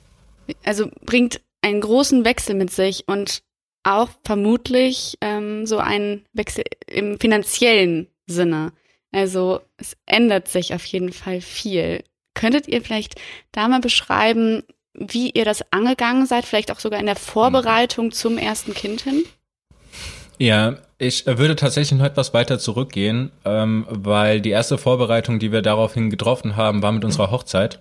[0.63, 3.43] also bringt einen großen Wechsel mit sich und
[3.83, 8.73] auch vermutlich ähm, so einen Wechsel im finanziellen Sinne.
[9.11, 12.05] Also es ändert sich auf jeden Fall viel.
[12.35, 14.63] Könntet ihr vielleicht da mal beschreiben,
[14.95, 19.25] wie ihr das angegangen seid, vielleicht auch sogar in der Vorbereitung zum ersten Kind hin?
[20.39, 25.63] Ja, ich würde tatsächlich noch etwas weiter zurückgehen, ähm, weil die erste Vorbereitung, die wir
[25.63, 27.81] daraufhin getroffen haben, war mit unserer Hochzeit.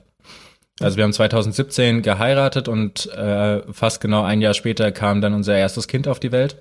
[0.80, 5.56] Also wir haben 2017 geheiratet und äh, fast genau ein Jahr später kam dann unser
[5.56, 6.58] erstes Kind auf die Welt.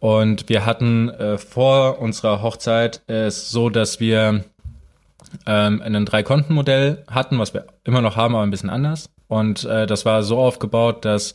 [0.00, 4.44] Und wir hatten äh, vor unserer Hochzeit es so, dass wir
[5.46, 9.08] ähm, ein Drei-Konten-Modell hatten, was wir immer noch haben, aber ein bisschen anders.
[9.32, 11.32] Und äh, das war so aufgebaut, dass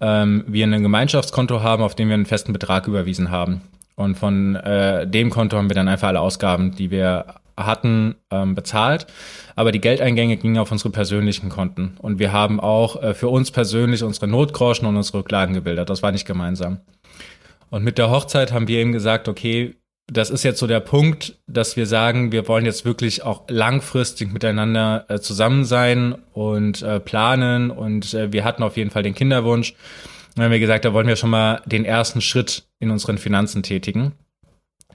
[0.00, 3.62] ähm, wir ein Gemeinschaftskonto haben, auf dem wir einen festen Betrag überwiesen haben.
[3.96, 7.24] Und von äh, dem Konto haben wir dann einfach alle Ausgaben, die wir
[7.56, 9.08] hatten, ähm, bezahlt.
[9.56, 11.96] Aber die Geldeingänge gingen auf unsere persönlichen Konten.
[11.98, 15.90] Und wir haben auch äh, für uns persönlich unsere Notgroschen und unsere Rücklagen gebildet.
[15.90, 16.78] Das war nicht gemeinsam.
[17.68, 19.74] Und mit der Hochzeit haben wir eben gesagt, okay,
[20.10, 24.32] das ist jetzt so der Punkt, dass wir sagen, wir wollen jetzt wirklich auch langfristig
[24.32, 27.70] miteinander äh, zusammen sein und äh, planen.
[27.70, 29.74] Und äh, wir hatten auf jeden Fall den Kinderwunsch.
[30.34, 33.62] Dann haben wir gesagt, da wollen wir schon mal den ersten Schritt in unseren Finanzen
[33.62, 34.12] tätigen.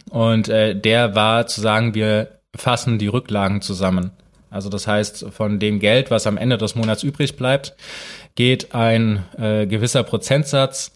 [0.09, 4.11] Und äh, der war zu sagen, wir fassen die Rücklagen zusammen.
[4.49, 7.75] Also das heißt, von dem Geld, was am Ende des Monats übrig bleibt,
[8.35, 10.91] geht ein äh, gewisser Prozentsatz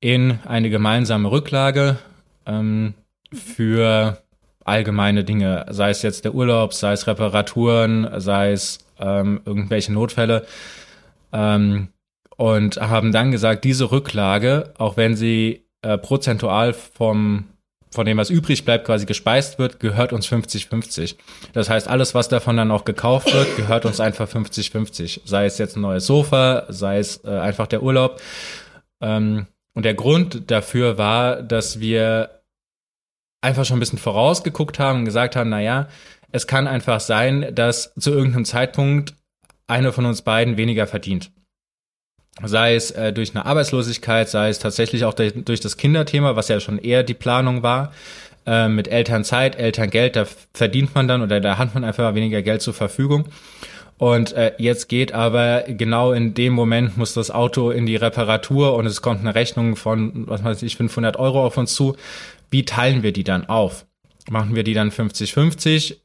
[0.00, 1.98] in eine gemeinsame Rücklage
[2.46, 2.94] ähm,
[3.34, 4.22] für
[4.64, 10.46] allgemeine Dinge, sei es jetzt der Urlaub, sei es Reparaturen, sei es ähm, irgendwelche Notfälle.
[11.32, 11.88] Ähm,
[12.36, 17.44] und haben dann gesagt, diese Rücklage, auch wenn sie äh, prozentual vom
[17.94, 21.14] von dem, was übrig bleibt, quasi gespeist wird, gehört uns 50-50.
[21.52, 25.20] Das heißt, alles, was davon dann auch gekauft wird, gehört uns einfach 50-50.
[25.24, 28.20] Sei es jetzt ein neues Sofa, sei es äh, einfach der Urlaub.
[29.00, 32.30] Ähm, und der Grund dafür war, dass wir
[33.44, 35.88] einfach schon ein bisschen vorausgeguckt haben und gesagt haben, na ja,
[36.32, 39.14] es kann einfach sein, dass zu irgendeinem Zeitpunkt
[39.66, 41.30] einer von uns beiden weniger verdient.
[42.42, 46.58] Sei es äh, durch eine Arbeitslosigkeit, sei es tatsächlich auch durch das Kinderthema, was ja
[46.58, 47.92] schon eher die Planung war,
[48.46, 52.62] äh, mit Elternzeit, Elterngeld, da verdient man dann oder da hat man einfach weniger Geld
[52.62, 53.26] zur Verfügung.
[53.96, 58.74] Und äh, jetzt geht aber genau in dem Moment muss das Auto in die Reparatur
[58.74, 61.96] und es kommt eine Rechnung von, was weiß ich, 500 Euro auf uns zu.
[62.50, 63.86] Wie teilen wir die dann auf?
[64.28, 65.96] Machen wir die dann 50-50?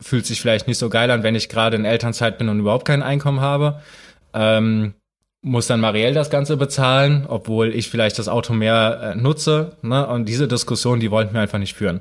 [0.00, 2.86] Fühlt sich vielleicht nicht so geil an, wenn ich gerade in Elternzeit bin und überhaupt
[2.86, 3.80] kein Einkommen habe.
[4.32, 4.94] Ähm,
[5.44, 9.76] muss dann Marielle das Ganze bezahlen, obwohl ich vielleicht das Auto mehr äh, nutze.
[9.82, 10.06] Ne?
[10.06, 12.00] Und diese Diskussion, die wollten wir einfach nicht führen.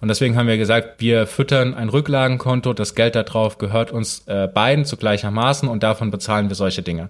[0.00, 4.48] Und deswegen haben wir gesagt, wir füttern ein Rücklagenkonto, das Geld darauf gehört uns äh,
[4.48, 7.08] beiden zu gleichermaßen und davon bezahlen wir solche Dinge.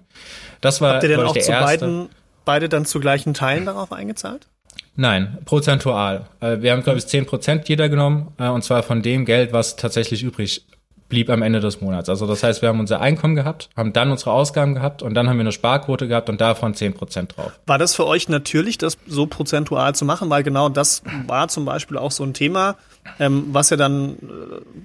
[0.61, 1.65] Das war Habt ihr denn auch zu erste.
[1.65, 2.09] beiden,
[2.45, 4.47] beide dann zu gleichen Teilen darauf eingezahlt?
[4.95, 6.27] Nein, prozentual.
[6.39, 9.51] Äh, wir haben, glaube ich, zehn Prozent jeder genommen, äh, und zwar von dem Geld,
[9.51, 10.65] was tatsächlich übrig
[11.15, 12.09] blieb am Ende des Monats.
[12.09, 15.29] Also das heißt, wir haben unser Einkommen gehabt, haben dann unsere Ausgaben gehabt und dann
[15.29, 17.53] haben wir eine Sparquote gehabt und davon zehn Prozent drauf.
[17.65, 20.29] War das für euch natürlich, das so prozentual zu machen?
[20.29, 22.75] Weil genau das war zum Beispiel auch so ein Thema,
[23.17, 24.15] ähm, was ja dann, äh,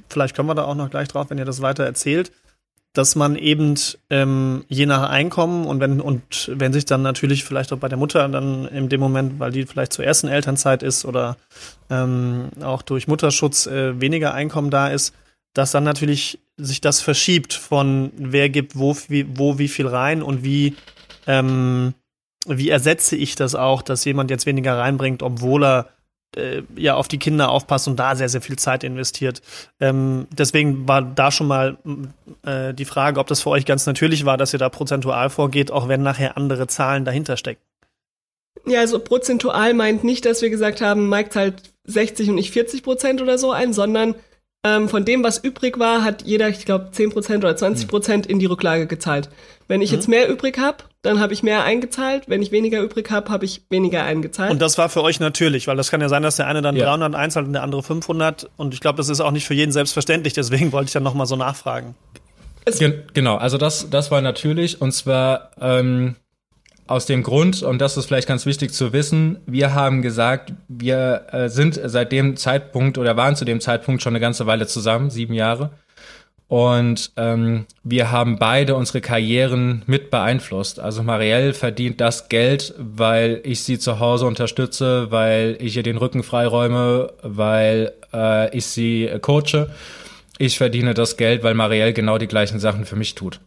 [0.09, 2.31] vielleicht kommen wir da auch noch gleich drauf, wenn ihr das weiter erzählt,
[2.93, 3.75] dass man eben
[4.09, 7.99] ähm, je nach Einkommen und wenn und wenn sich dann natürlich vielleicht auch bei der
[7.99, 11.37] Mutter dann in dem Moment, weil die vielleicht zur ersten Elternzeit ist oder
[11.91, 15.13] ähm, auch durch Mutterschutz äh, weniger Einkommen da ist,
[15.55, 20.23] dass dann natürlich sich das verschiebt von wer gibt wo, wie, wo wie viel rein
[20.23, 20.77] und wie,
[21.27, 21.95] ähm,
[22.47, 25.89] wie ersetze ich das auch, dass jemand jetzt weniger reinbringt, obwohl er
[26.37, 29.43] äh, ja auf die Kinder aufpasst und da sehr, sehr viel Zeit investiert.
[29.81, 31.79] Ähm, deswegen war da schon mal
[32.45, 35.71] äh, die Frage, ob das für euch ganz natürlich war, dass ihr da prozentual vorgeht,
[35.71, 37.63] auch wenn nachher andere Zahlen dahinter stecken.
[38.67, 42.83] Ja, also prozentual meint nicht, dass wir gesagt haben, Mike zahlt 60 und ich 40
[42.83, 44.15] Prozent oder so ein, sondern
[44.63, 48.27] ähm, von dem, was übrig war, hat jeder, ich glaube, 10 Prozent oder 20 Prozent
[48.27, 49.31] in die Rücklage gezahlt.
[49.69, 49.97] Wenn ich mhm.
[49.97, 52.25] jetzt mehr übrig habe, dann habe ich mehr eingezahlt.
[52.27, 54.51] Wenn ich weniger übrig habe, habe ich weniger eingezahlt.
[54.51, 56.77] Und das war für euch natürlich, weil das kann ja sein, dass der eine dann
[56.77, 56.85] ja.
[56.85, 58.51] 300 einzahlt und der andere 500.
[58.59, 60.35] Und ich glaube, das ist auch nicht für jeden selbstverständlich.
[60.35, 61.95] Deswegen wollte ich dann nochmal so nachfragen.
[62.79, 64.83] Gen genau, also das, das war natürlich.
[64.83, 66.17] Und zwar ähm,
[66.91, 71.27] aus dem Grund, und das ist vielleicht ganz wichtig zu wissen, wir haben gesagt, wir
[71.31, 75.09] äh, sind seit dem Zeitpunkt oder waren zu dem Zeitpunkt schon eine ganze Weile zusammen,
[75.09, 75.71] sieben Jahre.
[76.49, 80.81] Und ähm, wir haben beide unsere Karrieren mit beeinflusst.
[80.81, 85.97] Also Marielle verdient das Geld, weil ich sie zu Hause unterstütze, weil ich ihr den
[85.97, 89.71] Rücken freiräume, weil äh, ich sie coache.
[90.39, 93.39] Ich verdiene das Geld, weil Marielle genau die gleichen Sachen für mich tut.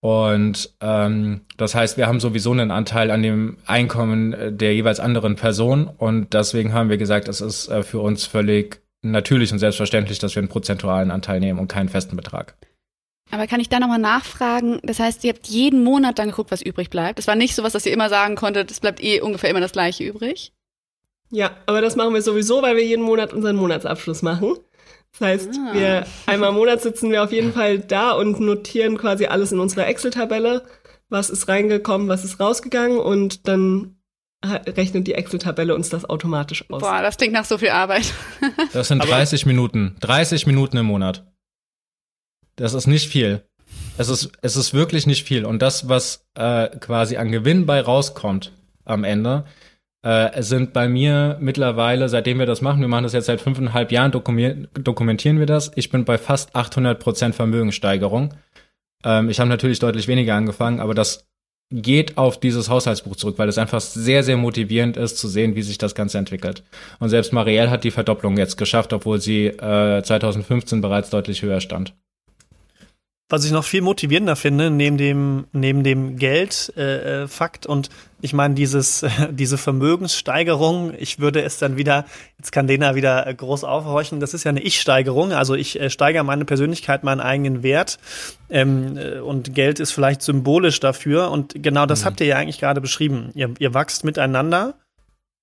[0.00, 5.00] Und ähm, das heißt, wir haben sowieso einen Anteil an dem Einkommen äh, der jeweils
[5.00, 5.88] anderen Person.
[5.88, 10.34] Und deswegen haben wir gesagt, es ist äh, für uns völlig natürlich und selbstverständlich, dass
[10.34, 12.56] wir einen prozentualen Anteil nehmen und keinen festen Betrag.
[13.30, 14.80] Aber kann ich da nochmal nachfragen?
[14.82, 17.18] Das heißt, ihr habt jeden Monat dann geguckt, was übrig bleibt.
[17.18, 19.60] Es war nicht so was, dass ihr immer sagen konntet, es bleibt eh ungefähr immer
[19.60, 20.52] das gleiche übrig.
[21.30, 24.54] Ja, aber das machen wir sowieso, weil wir jeden Monat unseren Monatsabschluss machen.
[25.12, 25.74] Das heißt, ah.
[25.74, 29.60] wir einmal im Monat sitzen wir auf jeden Fall da und notieren quasi alles in
[29.60, 30.64] unserer Excel-Tabelle.
[31.08, 33.98] Was ist reingekommen, was ist rausgegangen und dann
[34.44, 36.80] rechnet die Excel-Tabelle uns das automatisch aus.
[36.80, 38.12] Boah, das klingt nach so viel Arbeit.
[38.72, 39.96] das sind 30 Minuten.
[40.00, 41.26] 30 Minuten im Monat.
[42.56, 43.42] Das ist nicht viel.
[43.96, 45.44] Es ist, es ist wirklich nicht viel.
[45.44, 48.52] Und das, was äh, quasi an Gewinn bei rauskommt
[48.84, 49.44] am Ende,
[50.02, 53.90] äh, sind bei mir mittlerweile, seitdem wir das machen, wir machen das jetzt seit fünfeinhalb
[53.90, 55.72] Jahren, dokumentieren wir das.
[55.74, 58.34] Ich bin bei fast 800 Prozent Vermögenssteigerung.
[59.04, 61.28] Ähm, ich habe natürlich deutlich weniger angefangen, aber das
[61.70, 65.62] geht auf dieses Haushaltsbuch zurück, weil es einfach sehr, sehr motivierend ist zu sehen, wie
[65.62, 66.62] sich das Ganze entwickelt.
[66.98, 71.60] Und selbst Marielle hat die Verdopplung jetzt geschafft, obwohl sie äh, 2015 bereits deutlich höher
[71.60, 71.94] stand.
[73.30, 77.90] Was ich noch viel motivierender finde, neben dem, neben dem Geldfakt äh, äh, und
[78.22, 82.06] ich meine, dieses, diese Vermögenssteigerung, ich würde es dann wieder,
[82.38, 85.90] jetzt kann Lena wieder äh, groß aufhorchen, das ist ja eine Ich-Steigerung, also ich äh,
[85.90, 87.98] steigere meine Persönlichkeit, meinen eigenen Wert
[88.48, 92.04] ähm, äh, und Geld ist vielleicht symbolisch dafür und genau das mhm.
[92.06, 93.30] habt ihr ja eigentlich gerade beschrieben.
[93.34, 94.74] Ihr, ihr wachst miteinander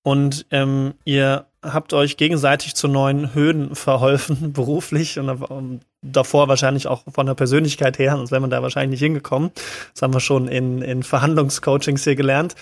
[0.02, 5.80] und ähm, ihr habt euch gegenseitig zu neuen Höhen verholfen, beruflich und ähm,
[6.12, 9.50] davor wahrscheinlich auch von der Persönlichkeit her, sonst wäre man da wahrscheinlich nicht hingekommen.
[9.92, 12.54] Das haben wir schon in, in Verhandlungscoachings hier gelernt.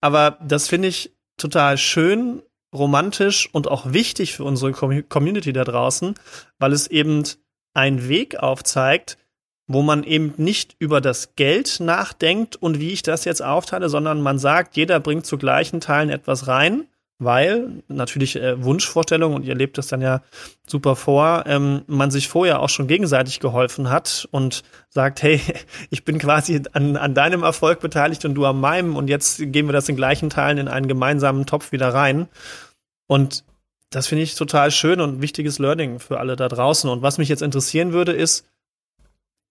[0.00, 2.42] Aber das finde ich total schön,
[2.74, 6.14] romantisch und auch wichtig für unsere Community da draußen,
[6.58, 7.22] weil es eben
[7.74, 9.18] einen Weg aufzeigt,
[9.68, 14.20] wo man eben nicht über das Geld nachdenkt und wie ich das jetzt aufteile, sondern
[14.20, 16.86] man sagt, jeder bringt zu gleichen Teilen etwas rein
[17.18, 20.22] weil natürlich äh, Wunschvorstellung und ihr lebt das dann ja
[20.66, 25.40] super vor, ähm, man sich vorher auch schon gegenseitig geholfen hat und sagt, hey,
[25.90, 29.68] ich bin quasi an, an deinem Erfolg beteiligt und du an meinem und jetzt geben
[29.68, 32.28] wir das in gleichen Teilen in einen gemeinsamen Topf wieder rein.
[33.06, 33.44] Und
[33.90, 36.90] das finde ich total schön und wichtiges Learning für alle da draußen.
[36.90, 38.46] Und was mich jetzt interessieren würde, ist,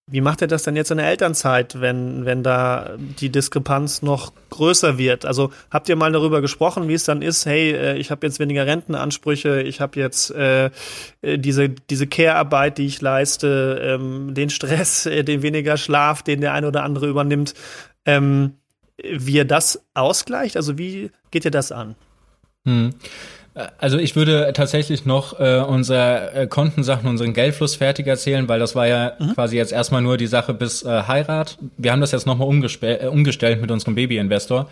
[0.08, 4.34] wie macht er das denn jetzt in der Elternzeit, wenn, wenn da die Diskrepanz noch
[4.52, 5.26] größer wird?
[5.26, 8.40] Also habt ihr mal darüber gesprochen, wie es dann ist, hey, äh, ich habe jetzt
[8.40, 10.70] weniger Rentenansprüche, ich habe jetzt äh,
[11.22, 16.42] äh, diese, diese Care-Arbeit, die ich leiste, ähm, den Stress, äh, den weniger Schlaf, den
[16.42, 17.56] der eine oder andere übernimmt,
[18.06, 18.54] ähm,
[18.98, 20.56] wie er das ausgleicht?
[20.56, 21.96] Also wie geht ihr das an?
[22.66, 22.94] Hm.
[23.78, 28.76] Also ich würde tatsächlich noch äh, unser äh, Kontensachen, unseren Geldfluss fertig erzählen, weil das
[28.76, 29.34] war ja mhm.
[29.34, 31.58] quasi jetzt erstmal nur die Sache bis äh, Heirat.
[31.78, 34.70] Wir haben das jetzt nochmal äh, umgestellt mit unserem Baby-Investor.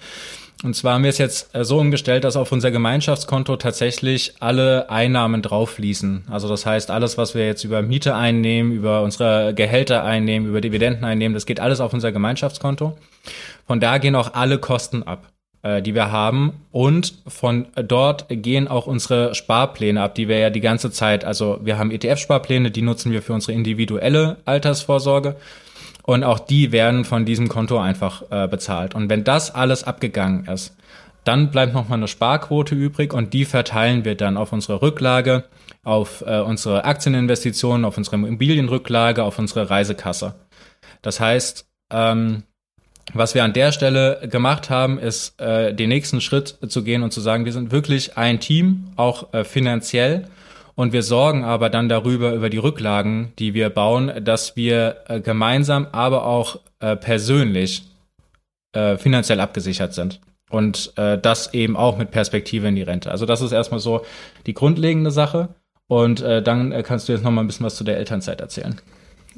[0.64, 4.90] Und zwar haben wir es jetzt äh, so umgestellt, dass auf unser Gemeinschaftskonto tatsächlich alle
[4.90, 6.26] Einnahmen drauf fließen.
[6.30, 10.60] Also das heißt, alles, was wir jetzt über Miete einnehmen, über unsere Gehälter einnehmen, über
[10.60, 12.98] Dividenden einnehmen, das geht alles auf unser Gemeinschaftskonto.
[13.66, 15.30] Von da gehen auch alle Kosten ab
[15.64, 16.54] die wir haben.
[16.72, 21.60] Und von dort gehen auch unsere Sparpläne ab, die wir ja die ganze Zeit, also
[21.64, 25.36] wir haben ETF-Sparpläne, die nutzen wir für unsere individuelle Altersvorsorge.
[26.06, 28.94] Und auch die werden von diesem Konto einfach äh, bezahlt.
[28.94, 30.76] Und wenn das alles abgegangen ist,
[31.24, 35.46] Dann bleibt nochmal eine Sparquote übrig und die verteilen wir dann auf unsere Rücklage,
[35.84, 40.36] auf äh, unsere Aktieninvestitionen, auf unsere Immobilienrücklage, auf unsere Reisekasse.
[41.02, 42.44] Das heißt, ähm,
[43.14, 47.12] was wir an der Stelle gemacht haben, ist äh, den nächsten Schritt zu gehen und
[47.12, 50.28] zu sagen, wir sind wirklich ein Team, auch äh, finanziell.
[50.76, 55.20] Und wir sorgen aber dann darüber, über die Rücklagen, die wir bauen, dass wir äh,
[55.20, 57.84] gemeinsam, aber auch äh, persönlich
[58.72, 60.20] äh, finanziell abgesichert sind.
[60.50, 63.12] Und äh, das eben auch mit Perspektive in die Rente.
[63.12, 64.06] Also das ist erstmal so
[64.46, 65.50] die grundlegende Sache.
[65.88, 68.42] Und äh, dann äh, kannst du jetzt noch mal ein bisschen was zu der Elternzeit
[68.42, 68.80] erzählen.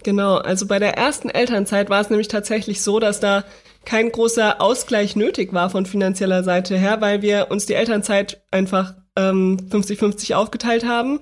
[0.05, 3.43] Genau, also bei der ersten Elternzeit war es nämlich tatsächlich so, dass da
[3.85, 8.93] kein großer Ausgleich nötig war von finanzieller Seite her, weil wir uns die Elternzeit einfach
[9.17, 11.21] 50-50 ähm, aufgeteilt haben.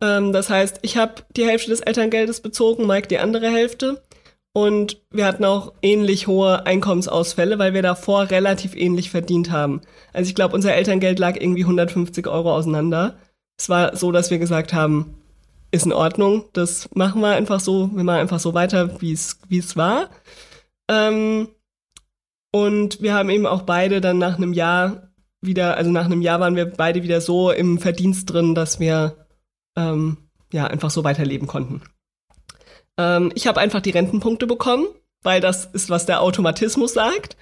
[0.00, 4.00] Ähm, das heißt, ich habe die Hälfte des Elterngeldes bezogen, Mike die andere Hälfte.
[4.52, 9.80] Und wir hatten auch ähnlich hohe Einkommensausfälle, weil wir davor relativ ähnlich verdient haben.
[10.12, 13.18] Also ich glaube, unser Elterngeld lag irgendwie 150 Euro auseinander.
[13.58, 15.16] Es war so, dass wir gesagt haben,
[15.74, 19.76] ist in Ordnung, das machen wir einfach so, wir machen einfach so weiter, wie es
[19.76, 20.10] war.
[20.88, 21.48] Ähm,
[22.52, 25.10] und wir haben eben auch beide dann nach einem Jahr
[25.40, 29.26] wieder, also nach einem Jahr waren wir beide wieder so im Verdienst drin, dass wir
[29.76, 30.18] ähm,
[30.52, 31.82] ja einfach so weiterleben konnten.
[32.96, 34.86] Ähm, ich habe einfach die Rentenpunkte bekommen,
[35.22, 37.36] weil das ist, was der Automatismus sagt.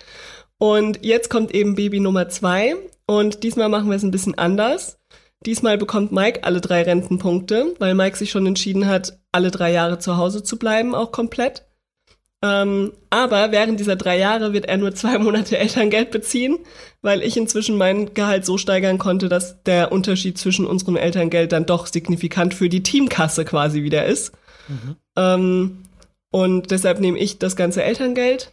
[0.59, 4.99] Und jetzt kommt eben Baby Nummer zwei und diesmal machen wir es ein bisschen anders.
[5.47, 9.99] Diesmal bekommt Mike alle drei Rentenpunkte, weil Mike sich schon entschieden hat, alle drei Jahre
[9.99, 11.65] zu Hause zu bleiben, auch komplett.
[12.45, 16.59] Ähm, aber während dieser drei Jahre wird er nur zwei Monate Elterngeld beziehen,
[17.01, 21.67] weil ich inzwischen mein Gehalt so steigern konnte, dass der Unterschied zwischen unserem Elterngeld dann
[21.67, 24.33] doch signifikant für die Teamkasse quasi wieder ist.
[24.69, 24.97] Mhm.
[25.17, 25.83] Ähm,
[26.33, 28.53] und deshalb nehme ich das ganze Elterngeld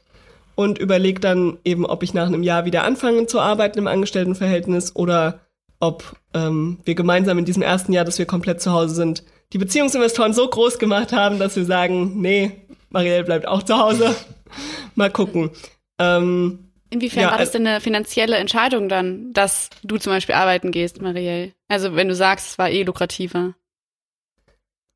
[0.54, 4.96] und überlege dann eben, ob ich nach einem Jahr wieder anfange zu arbeiten im Angestelltenverhältnis
[4.96, 5.40] oder
[5.80, 9.58] ob ähm, wir gemeinsam in diesem ersten Jahr, dass wir komplett zu Hause sind, die
[9.58, 12.52] Beziehungsinvestoren so groß gemacht haben, dass wir sagen, nee,
[12.90, 14.16] Marielle bleibt auch zu Hause.
[14.96, 15.52] Mal gucken.
[16.00, 20.72] Ähm, Inwiefern ja, war das denn eine finanzielle Entscheidung dann, dass du zum Beispiel arbeiten
[20.72, 21.54] gehst, Marielle?
[21.68, 23.54] Also wenn du sagst, es war eh lukrativer.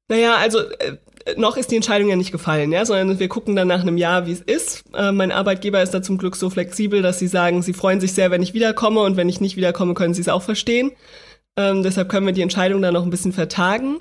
[0.10, 0.98] Naja, also äh,
[1.38, 4.26] noch ist die Entscheidung ja nicht gefallen, ja, sondern wir gucken dann nach einem Jahr,
[4.28, 4.84] wie es ist.
[4.94, 8.14] Äh, mein Arbeitgeber ist da zum Glück so flexibel, dass sie sagen, sie freuen sich
[8.14, 10.92] sehr, wenn ich wiederkomme und wenn ich nicht wiederkomme, können sie es auch verstehen.
[11.58, 14.00] Ähm, deshalb können wir die Entscheidung dann noch ein bisschen vertagen.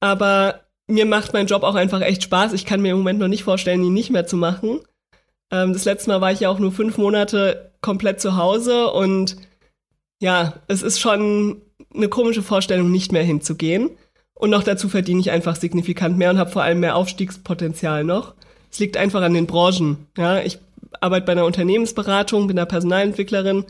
[0.00, 2.52] Aber mir macht mein Job auch einfach echt Spaß.
[2.52, 4.80] Ich kann mir im Moment noch nicht vorstellen, ihn nicht mehr zu machen.
[5.50, 9.36] Ähm, das letzte Mal war ich ja auch nur fünf Monate komplett zu Hause und
[10.20, 11.60] ja, es ist schon
[11.94, 13.90] eine komische Vorstellung, nicht mehr hinzugehen.
[14.44, 18.34] Und noch dazu verdiene ich einfach signifikant mehr und habe vor allem mehr Aufstiegspotenzial noch.
[18.70, 20.06] Es liegt einfach an den Branchen.
[20.18, 20.58] Ja, ich
[21.00, 23.64] arbeite bei einer Unternehmensberatung, bin da Personalentwicklerin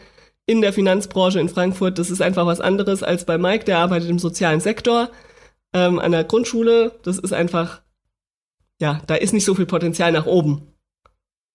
[0.46, 2.00] in der Finanzbranche in Frankfurt.
[2.00, 5.10] Das ist einfach was anderes als bei Mike, der arbeitet im sozialen Sektor
[5.72, 6.90] ähm, an der Grundschule.
[7.04, 7.80] Das ist einfach,
[8.80, 10.62] ja, da ist nicht so viel Potenzial nach oben.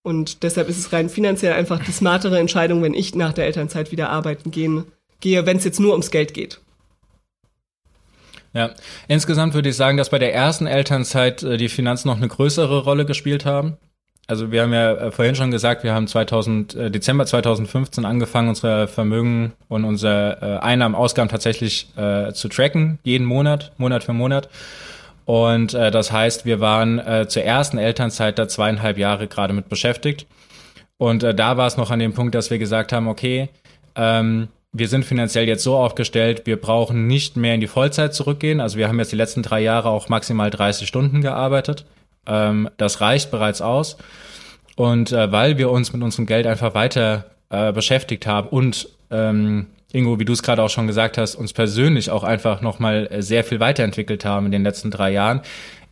[0.02, 3.92] Und deshalb ist es rein finanziell einfach die smartere Entscheidung, wenn ich nach der Elternzeit
[3.92, 4.86] wieder arbeiten gehen,
[5.20, 6.62] gehe, wenn es jetzt nur ums Geld geht.
[8.54, 8.72] Ja,
[9.08, 12.84] insgesamt würde ich sagen, dass bei der ersten Elternzeit äh, die Finanzen noch eine größere
[12.84, 13.78] Rolle gespielt haben.
[14.28, 18.50] Also wir haben ja äh, vorhin schon gesagt, wir haben 2000, äh, Dezember 2015 angefangen,
[18.50, 21.90] unsere Vermögen und unsere Einnahmen, Ausgaben tatsächlich
[22.34, 24.50] zu tracken, jeden Monat, Monat für Monat.
[25.26, 30.26] Und das heißt, wir waren zur ersten Elternzeit da zweieinhalb Jahre gerade mit beschäftigt.
[30.98, 33.50] Und da war es noch an dem Punkt, dass wir gesagt haben, okay,
[33.96, 38.60] ähm, wir sind finanziell jetzt so aufgestellt, wir brauchen nicht mehr in die Vollzeit zurückgehen.
[38.60, 41.86] Also wir haben jetzt die letzten drei Jahre auch maximal 30 Stunden gearbeitet.
[42.28, 43.98] Ähm, das reicht bereits aus.
[44.76, 49.68] Und äh, weil wir uns mit unserem Geld einfach weiter äh, beschäftigt haben und ähm,
[49.92, 53.44] Ingo, wie du es gerade auch schon gesagt hast, uns persönlich auch einfach nochmal sehr
[53.44, 55.42] viel weiterentwickelt haben in den letzten drei Jahren,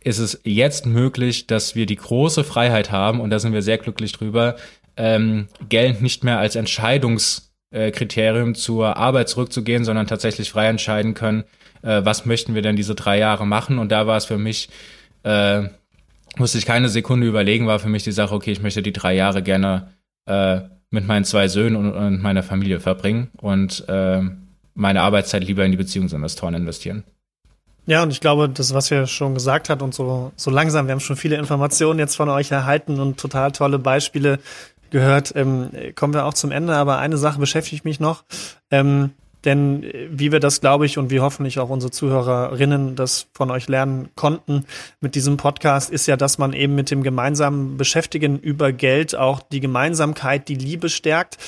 [0.04, 3.78] ist es jetzt möglich, dass wir die große Freiheit haben, und da sind wir sehr
[3.78, 4.54] glücklich drüber,
[4.96, 11.14] ähm, Geld nicht mehr als Entscheidungs- äh, Kriterium zur Arbeit zurückzugehen, sondern tatsächlich frei entscheiden
[11.14, 11.44] können,
[11.82, 13.78] äh, was möchten wir denn diese drei Jahre machen.
[13.78, 14.68] Und da war es für mich,
[15.24, 15.64] äh,
[16.36, 19.14] musste ich keine Sekunde überlegen, war für mich die Sache, okay, ich möchte die drei
[19.14, 19.92] Jahre gerne
[20.26, 20.60] äh,
[20.90, 24.22] mit meinen zwei Söhnen und, und meiner Familie verbringen und äh,
[24.74, 27.04] meine Arbeitszeit lieber in die Beziehungsinvestoren investieren.
[27.86, 30.92] Ja, und ich glaube, das, was wir schon gesagt hat und so, so langsam, wir
[30.92, 34.40] haben schon viele Informationen jetzt von euch erhalten und total tolle Beispiele,
[34.90, 35.32] gehört.
[35.36, 38.24] Ähm, kommen wir auch zum Ende, aber eine Sache beschäftigt mich noch.
[38.70, 39.10] Ähm,
[39.44, 43.68] denn wie wir das, glaube ich, und wie hoffentlich auch unsere Zuhörerinnen das von euch
[43.68, 44.64] lernen konnten
[45.00, 49.40] mit diesem Podcast, ist ja, dass man eben mit dem gemeinsamen Beschäftigen über Geld auch
[49.40, 51.38] die Gemeinsamkeit, die Liebe stärkt.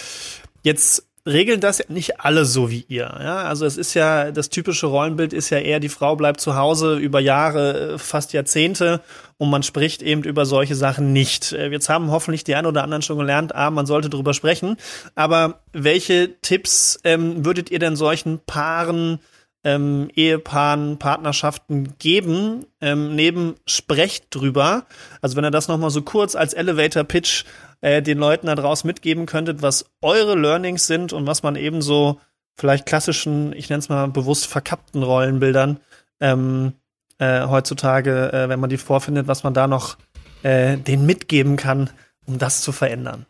[0.62, 3.12] Jetzt regeln das nicht alle so wie ihr.
[3.22, 3.44] Ja?
[3.44, 6.96] Also es ist ja, das typische Rollenbild ist ja eher, die Frau bleibt zu Hause
[6.96, 9.00] über Jahre, fast Jahrzehnte
[9.38, 11.52] und man spricht eben über solche Sachen nicht.
[11.52, 14.76] Äh, jetzt haben hoffentlich die einen oder anderen schon gelernt, ah, man sollte drüber sprechen.
[15.14, 19.18] Aber welche Tipps ähm, würdet ihr denn solchen Paaren
[19.64, 24.86] ähm, Ehepaaren, Partnerschaften geben, ähm, neben Sprecht drüber.
[25.20, 27.44] Also wenn ihr das nochmal so kurz als Elevator Pitch
[27.80, 31.82] äh, den Leuten da draußen mitgeben könntet, was eure Learnings sind und was man eben
[31.82, 32.20] so
[32.56, 35.80] vielleicht klassischen, ich nenne es mal bewusst verkappten Rollenbildern
[36.20, 36.74] ähm,
[37.18, 39.96] äh, heutzutage, äh, wenn man die vorfindet, was man da noch
[40.42, 41.90] äh, denen mitgeben kann,
[42.26, 43.26] um das zu verändern.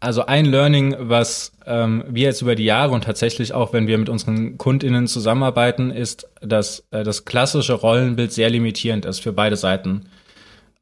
[0.00, 3.98] Also ein Learning, was ähm, wir jetzt über die Jahre und tatsächlich auch, wenn wir
[3.98, 9.56] mit unseren KundInnen zusammenarbeiten, ist, dass äh, das klassische Rollenbild sehr limitierend ist für beide
[9.56, 10.06] Seiten.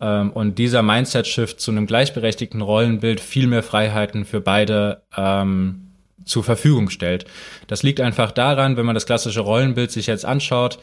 [0.00, 5.92] Ähm, und dieser Mindset-Shift zu einem gleichberechtigten Rollenbild viel mehr Freiheiten für beide ähm,
[6.26, 7.24] zur Verfügung stellt.
[7.68, 10.78] Das liegt einfach daran, wenn man das klassische Rollenbild sich jetzt anschaut,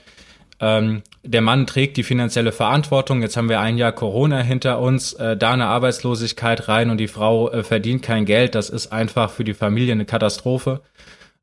[0.60, 3.22] ähm, der Mann trägt die finanzielle Verantwortung.
[3.22, 7.08] Jetzt haben wir ein Jahr Corona hinter uns, äh, da eine Arbeitslosigkeit rein und die
[7.08, 8.56] Frau äh, verdient kein Geld.
[8.56, 10.82] Das ist einfach für die Familie eine Katastrophe.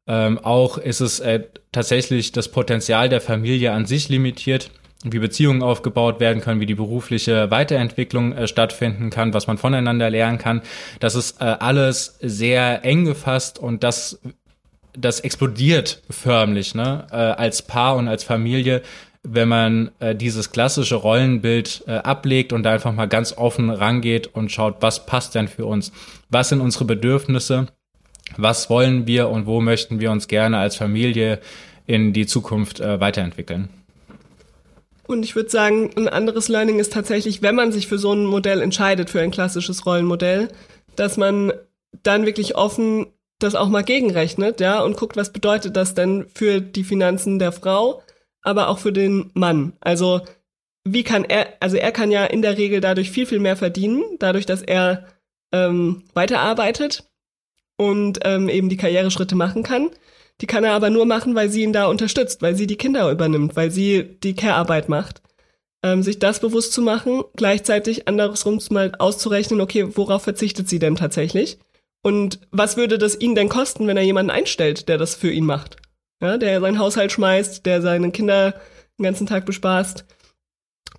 [0.06, 4.70] Ähm, auch ist es äh, tatsächlich das Potenzial der Familie an sich limitiert,
[5.04, 10.11] wie Beziehungen aufgebaut werden können, wie die berufliche Weiterentwicklung äh, stattfinden kann, was man voneinander
[10.11, 10.62] lernen kann.
[10.98, 14.20] Das ist äh, alles sehr eng gefasst und das
[14.93, 18.82] das explodiert förmlich, ne, äh, als Paar und als Familie,
[19.22, 24.28] wenn man äh, dieses klassische Rollenbild äh, ablegt und da einfach mal ganz offen rangeht
[24.28, 25.93] und schaut, was passt denn für uns?
[26.30, 27.66] Was sind unsere Bedürfnisse?
[28.36, 31.41] Was wollen wir und wo möchten wir uns gerne als Familie
[31.86, 33.68] in die Zukunft äh, weiterentwickeln?
[35.07, 38.24] Und ich würde sagen, ein anderes Learning ist tatsächlich, wenn man sich für so ein
[38.24, 40.49] Modell entscheidet, für ein klassisches Rollenmodell,
[40.95, 41.53] dass man
[42.05, 43.09] dann wirklich offen
[43.43, 47.53] das auch mal gegenrechnet, ja, und guckt, was bedeutet das denn für die Finanzen der
[47.53, 48.03] Frau,
[48.43, 49.74] aber auch für den Mann.
[49.80, 50.20] Also,
[50.84, 54.03] wie kann er, also er kann ja in der Regel dadurch viel, viel mehr verdienen,
[54.18, 55.07] dadurch, dass er
[55.53, 57.05] ähm, weiterarbeitet
[57.76, 59.91] und ähm, eben die Karriereschritte machen kann.
[60.41, 63.11] Die kann er aber nur machen, weil sie ihn da unterstützt, weil sie die Kinder
[63.11, 65.22] übernimmt, weil sie die Care-Arbeit macht.
[65.82, 70.97] Ähm, sich das bewusst zu machen, gleichzeitig andersrum mal auszurechnen, okay, worauf verzichtet sie denn
[70.97, 71.59] tatsächlich?
[72.03, 75.44] Und was würde das ihn denn kosten, wenn er jemanden einstellt, der das für ihn
[75.44, 75.76] macht?
[76.22, 78.55] Ja, der seinen Haushalt schmeißt, der seine Kinder
[78.98, 80.05] den ganzen Tag bespaßt.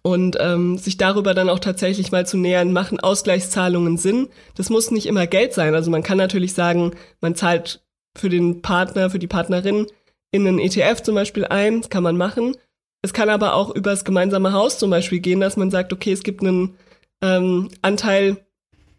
[0.04, 4.30] Und ähm, sich darüber dann auch tatsächlich mal zu nähern, machen Ausgleichszahlungen Sinn.
[4.56, 5.76] Das muss nicht immer Geld sein.
[5.76, 7.84] Also man kann natürlich sagen, man zahlt
[8.18, 9.86] für den Partner, für die Partnerin
[10.32, 12.56] in einen ETF zum Beispiel ein, das kann man machen.
[13.04, 16.24] Es kann aber auch übers gemeinsame Haus zum Beispiel gehen, dass man sagt, okay, es
[16.24, 16.76] gibt einen
[17.22, 18.38] ähm, Anteil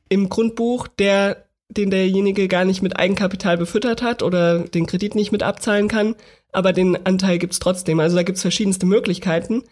[0.09, 5.33] im Grundbuch, der den derjenige gar nicht mit Eigenkapital befüttert hat oder den Kredit nicht
[5.33, 6.15] mit abzahlen kann,
[6.53, 8.01] aber den Anteil gibt's trotzdem.
[8.01, 9.65] Also da gibt's verschiedenste Möglichkeiten.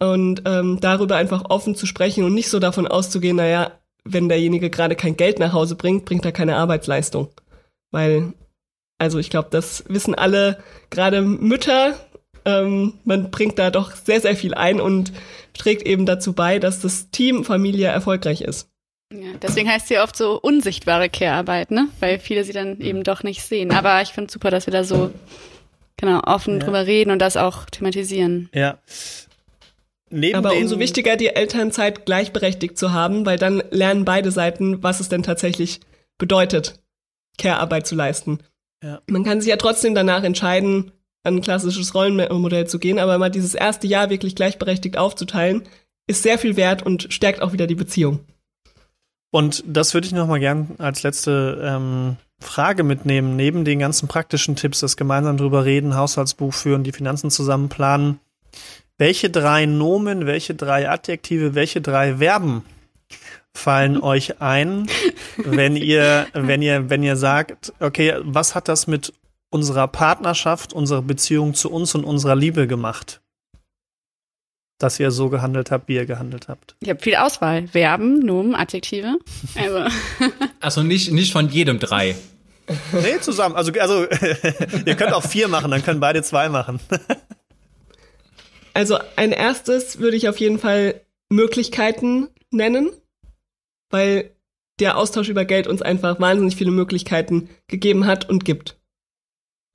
[0.00, 3.72] Und ähm, darüber einfach offen zu sprechen und nicht so davon auszugehen, naja,
[4.04, 7.28] wenn derjenige gerade kein Geld nach Hause bringt, bringt er keine Arbeitsleistung.
[7.90, 8.32] Weil,
[8.98, 11.96] also ich glaube, das wissen alle, gerade Mütter,
[12.44, 15.12] ähm, man bringt da doch sehr, sehr viel ein und
[15.52, 18.67] trägt eben dazu bei, dass das Team Familie erfolgreich ist.
[19.12, 21.88] Ja, deswegen heißt sie oft so unsichtbare Care-Arbeit, ne?
[22.00, 23.72] Weil viele sie dann eben doch nicht sehen.
[23.72, 25.10] Aber ich finde super, dass wir da so
[25.96, 26.64] genau offen ja.
[26.64, 28.50] drüber reden und das auch thematisieren.
[28.52, 28.78] Ja.
[30.10, 35.00] Neben Aber umso wichtiger, die Elternzeit gleichberechtigt zu haben, weil dann lernen beide Seiten, was
[35.00, 35.80] es denn tatsächlich
[36.18, 36.80] bedeutet,
[37.38, 38.40] Care-Arbeit zu leisten.
[38.82, 39.00] Ja.
[39.06, 40.92] Man kann sich ja trotzdem danach entscheiden,
[41.24, 45.64] an ein klassisches Rollenmodell zu gehen, aber mal dieses erste Jahr wirklich gleichberechtigt aufzuteilen,
[46.06, 48.20] ist sehr viel wert und stärkt auch wieder die Beziehung.
[49.30, 53.36] Und das würde ich noch mal gern als letzte ähm, Frage mitnehmen.
[53.36, 58.20] Neben den ganzen praktischen Tipps, das gemeinsam drüber reden, Haushaltsbuch führen, die Finanzen zusammen planen.
[58.96, 62.64] Welche drei Nomen, welche drei Adjektive, welche drei Verben
[63.54, 64.86] fallen euch ein,
[65.36, 69.12] wenn ihr, wenn ihr, wenn ihr sagt, okay, was hat das mit
[69.50, 73.20] unserer Partnerschaft, unserer Beziehung zu uns und unserer Liebe gemacht?
[74.78, 76.76] Dass ihr so gehandelt habt, wie ihr gehandelt habt.
[76.80, 77.66] Ich habe viel Auswahl.
[77.66, 79.18] Verben, Nomen, Adjektive.
[79.56, 79.96] Also,
[80.60, 82.16] also nicht, nicht von jedem drei.
[82.92, 83.56] Nee, zusammen.
[83.56, 84.04] Also, also
[84.86, 86.80] ihr könnt auch vier machen, dann können beide zwei machen.
[88.74, 92.90] also ein erstes würde ich auf jeden Fall Möglichkeiten nennen,
[93.90, 94.30] weil
[94.80, 98.78] der Austausch über Geld uns einfach wahnsinnig viele Möglichkeiten gegeben hat und gibt.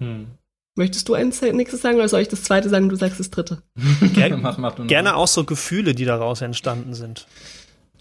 [0.01, 0.27] Hm.
[0.75, 2.89] Möchtest du ein nächstes sagen oder soll ich das zweite sagen?
[2.89, 3.61] Du sagst das dritte.
[4.13, 7.27] Ger mach, mach gerne auch so Gefühle, die daraus entstanden sind.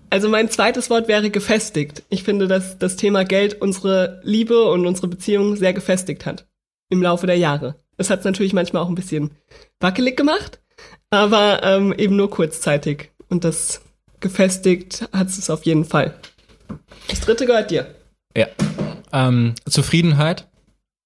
[0.09, 2.03] Also mein zweites Wort wäre gefestigt.
[2.09, 6.47] Ich finde, dass das Thema Geld unsere Liebe und unsere Beziehung sehr gefestigt hat
[6.91, 7.77] im Laufe der Jahre.
[7.97, 9.31] Es hat natürlich manchmal auch ein bisschen
[9.81, 10.61] wackelig gemacht,
[11.11, 13.11] aber ähm, eben nur kurzzeitig.
[13.29, 13.81] Und das
[14.21, 16.15] gefestigt hat es auf jeden Fall.
[17.09, 17.95] Das dritte gehört dir.
[18.37, 18.49] Ja.
[19.13, 20.47] Ähm, Zufriedenheit.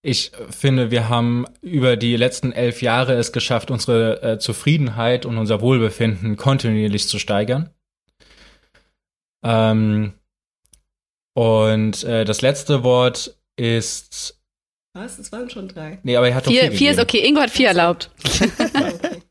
[0.07, 5.37] Ich finde, wir haben über die letzten elf Jahre es geschafft, unsere äh, Zufriedenheit und
[5.37, 7.71] unser Wohlbefinden kontinuierlich zu steigern.
[9.43, 10.13] Ähm,
[11.35, 14.41] und äh, das letzte Wort ist.
[14.95, 15.19] Was?
[15.19, 15.99] Es waren schon drei.
[16.05, 17.27] Nee, aber er hat vier, doch vier, vier ist okay.
[17.27, 18.13] Ingo hat vier erlaubt.
[18.25, 19.23] okay.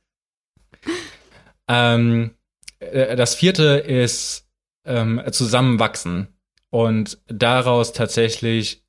[1.69, 2.35] Ähm,
[2.79, 4.45] äh, das vierte ist
[4.85, 6.27] ähm, zusammenwachsen
[6.69, 8.84] und daraus tatsächlich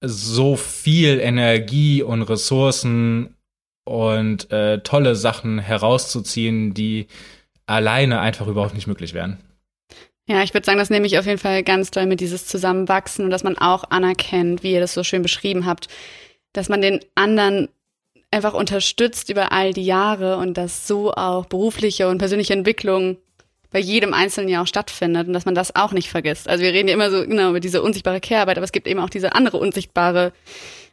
[0.00, 3.34] so viel Energie und Ressourcen
[3.84, 7.06] und äh, tolle Sachen herauszuziehen, die
[7.66, 9.38] alleine einfach überhaupt nicht möglich wären.
[10.28, 13.24] Ja, ich würde sagen, das nehme ich auf jeden Fall ganz doll mit dieses Zusammenwachsen
[13.24, 15.88] und dass man auch anerkennt, wie ihr das so schön beschrieben habt,
[16.52, 17.68] dass man den anderen
[18.30, 23.16] einfach unterstützt über all die Jahre und dass so auch berufliche und persönliche Entwicklung
[23.70, 26.48] bei jedem Einzelnen ja auch stattfindet und dass man das auch nicht vergisst.
[26.48, 29.00] Also wir reden ja immer so genau über diese unsichtbare Care-Arbeit, aber es gibt eben
[29.00, 30.32] auch diese andere unsichtbare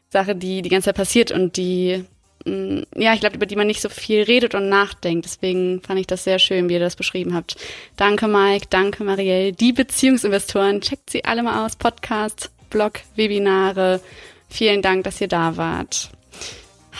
[0.10, 2.06] Sache, die die ganze Zeit passiert und die
[2.46, 5.26] Mm, ja, ich glaube, über die man nicht so viel redet und nachdenkt.
[5.26, 7.58] Deswegen fand ich das sehr schön, wie ihr das beschrieben habt.
[7.98, 8.68] Danke, Mike.
[8.70, 9.52] Danke, Marielle.
[9.52, 11.76] Die Beziehungsinvestoren, checkt sie alle mal aus.
[11.76, 14.00] Podcast, Blog, Webinare.
[14.48, 16.12] Vielen Dank, dass ihr da wart.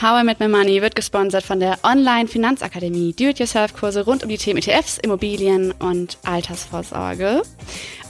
[0.02, 3.14] How I Met My Money wird gesponsert von der Online Finanzakademie.
[3.14, 7.44] Do-it-yourself-Kurse rund um die Themen ETFs, Immobilien und Altersvorsorge.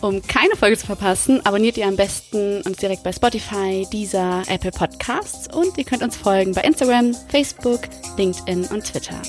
[0.01, 4.71] Um keine Folge zu verpassen, abonniert ihr am besten uns direkt bei Spotify, Deezer, Apple
[4.71, 7.81] Podcasts und ihr könnt uns folgen bei Instagram, Facebook,
[8.17, 9.21] LinkedIn und Twitter.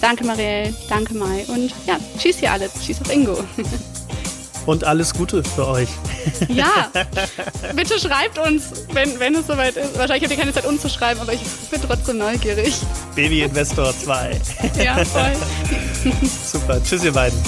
[0.00, 3.36] Danke Marielle, danke Mai und ja, tschüss ihr alle, tschüss auf Ingo.
[4.66, 5.88] Und alles Gute für euch.
[6.48, 6.90] Ja,
[7.76, 9.96] bitte schreibt uns, wenn, wenn es soweit ist.
[9.96, 12.74] Wahrscheinlich habt ihr keine Zeit umzuschreiben, aber ich bin trotzdem neugierig.
[13.14, 14.40] Baby Investor 2.
[14.82, 15.32] Ja, voll.
[16.44, 16.82] Super.
[16.82, 17.38] Tschüss, ihr beiden.